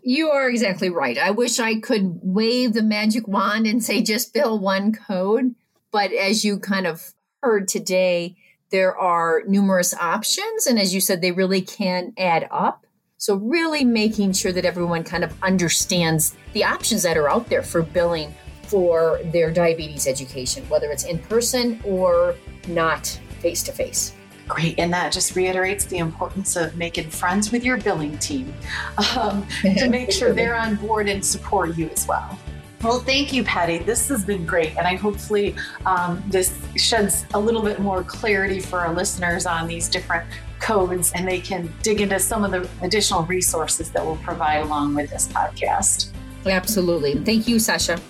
You 0.03 0.31
are 0.31 0.49
exactly 0.49 0.91
right. 0.91 1.19
I 1.19 1.31
wish 1.31 1.59
I 1.59 1.79
could 1.79 2.21
wave 2.23 2.73
the 2.73 2.83
magic 2.83 3.29
wand 3.29 3.67
and 3.67 3.85
say 3.85 4.03
just 4.03 4.33
bill 4.33 4.59
one 4.59 4.93
code. 4.93 5.55
But 5.93 6.13
as 6.13 6.45
you 6.45 6.59
kind 6.59 6.87
of 6.87 7.15
heard 7.43 7.69
today, 7.69 8.37
there 8.71 8.97
are 8.97 9.43
numerous 9.47 9.95
options. 9.95 10.67
And 10.67 10.79
as 10.79 10.95
you 10.95 11.01
said, 11.01 11.21
they 11.21 11.33
really 11.33 11.61
can 11.61 12.13
add 12.19 12.49
up. 12.51 12.85
So, 13.21 13.35
really 13.35 13.85
making 13.85 14.35
sure 14.35 14.53
that 14.53 14.65
everyone 14.65 15.03
kind 15.03 15.25
of 15.25 15.35
understands 15.43 16.37
the 16.53 16.63
options 16.63 17.03
that 17.03 17.17
are 17.17 17.29
out 17.29 17.49
there 17.49 17.65
for 17.65 17.83
billing 17.83 18.33
for 18.63 19.19
their 19.33 19.51
diabetes 19.51 20.07
education, 20.07 20.63
whether 20.69 20.91
it's 20.93 21.05
in 21.05 21.19
person 21.19 21.81
or 21.85 22.37
not 22.69 23.07
face 23.41 23.63
to 23.65 23.73
face. 23.73 24.15
Great. 24.47 24.79
And 24.79 24.93
that 24.93 25.13
just 25.13 25.35
reiterates 25.35 25.85
the 25.85 25.99
importance 25.99 26.57
of 26.57 26.77
making 26.77 27.11
friends 27.11 27.51
with 27.51 27.65
your 27.65 27.77
billing 27.79 28.17
team 28.19 28.55
um, 29.17 29.47
to 29.63 29.89
make 29.89 30.13
sure 30.13 30.33
they're 30.35 30.57
on 30.57 30.77
board 30.77 31.09
and 31.09 31.25
support 31.25 31.77
you 31.77 31.89
as 31.91 32.07
well. 32.07 32.39
Well, 32.83 33.01
thank 33.01 33.33
you, 33.33 33.43
Patty. 33.43 33.79
This 33.79 34.09
has 34.09 34.25
been 34.25 34.47
great. 34.47 34.77
And 34.77 34.87
I 34.87 34.95
hopefully 34.95 35.57
um, 35.85 36.23
this 36.29 36.57
sheds 36.77 37.27
a 37.35 37.41
little 37.41 37.63
bit 37.63 37.81
more 37.81 38.05
clarity 38.05 38.61
for 38.61 38.81
our 38.81 38.95
listeners 38.95 39.47
on 39.47 39.67
these 39.67 39.89
different 39.89 40.25
codes 40.61 41.13
and 41.15 41.27
they 41.27 41.41
can 41.41 41.73
dig 41.83 42.01
into 42.01 42.19
some 42.19 42.45
of 42.45 42.51
the 42.51 42.69
additional 42.83 43.23
resources 43.25 43.91
that 43.91 44.05
we'll 44.05 44.17
provide 44.17 44.59
along 44.59 44.95
with 44.95 45.11
this 45.11 45.29
podcast. 45.29 46.11
Absolutely. 46.47 47.15
Thank 47.25 47.49
you, 47.49 47.59
Sacha. 47.59 48.01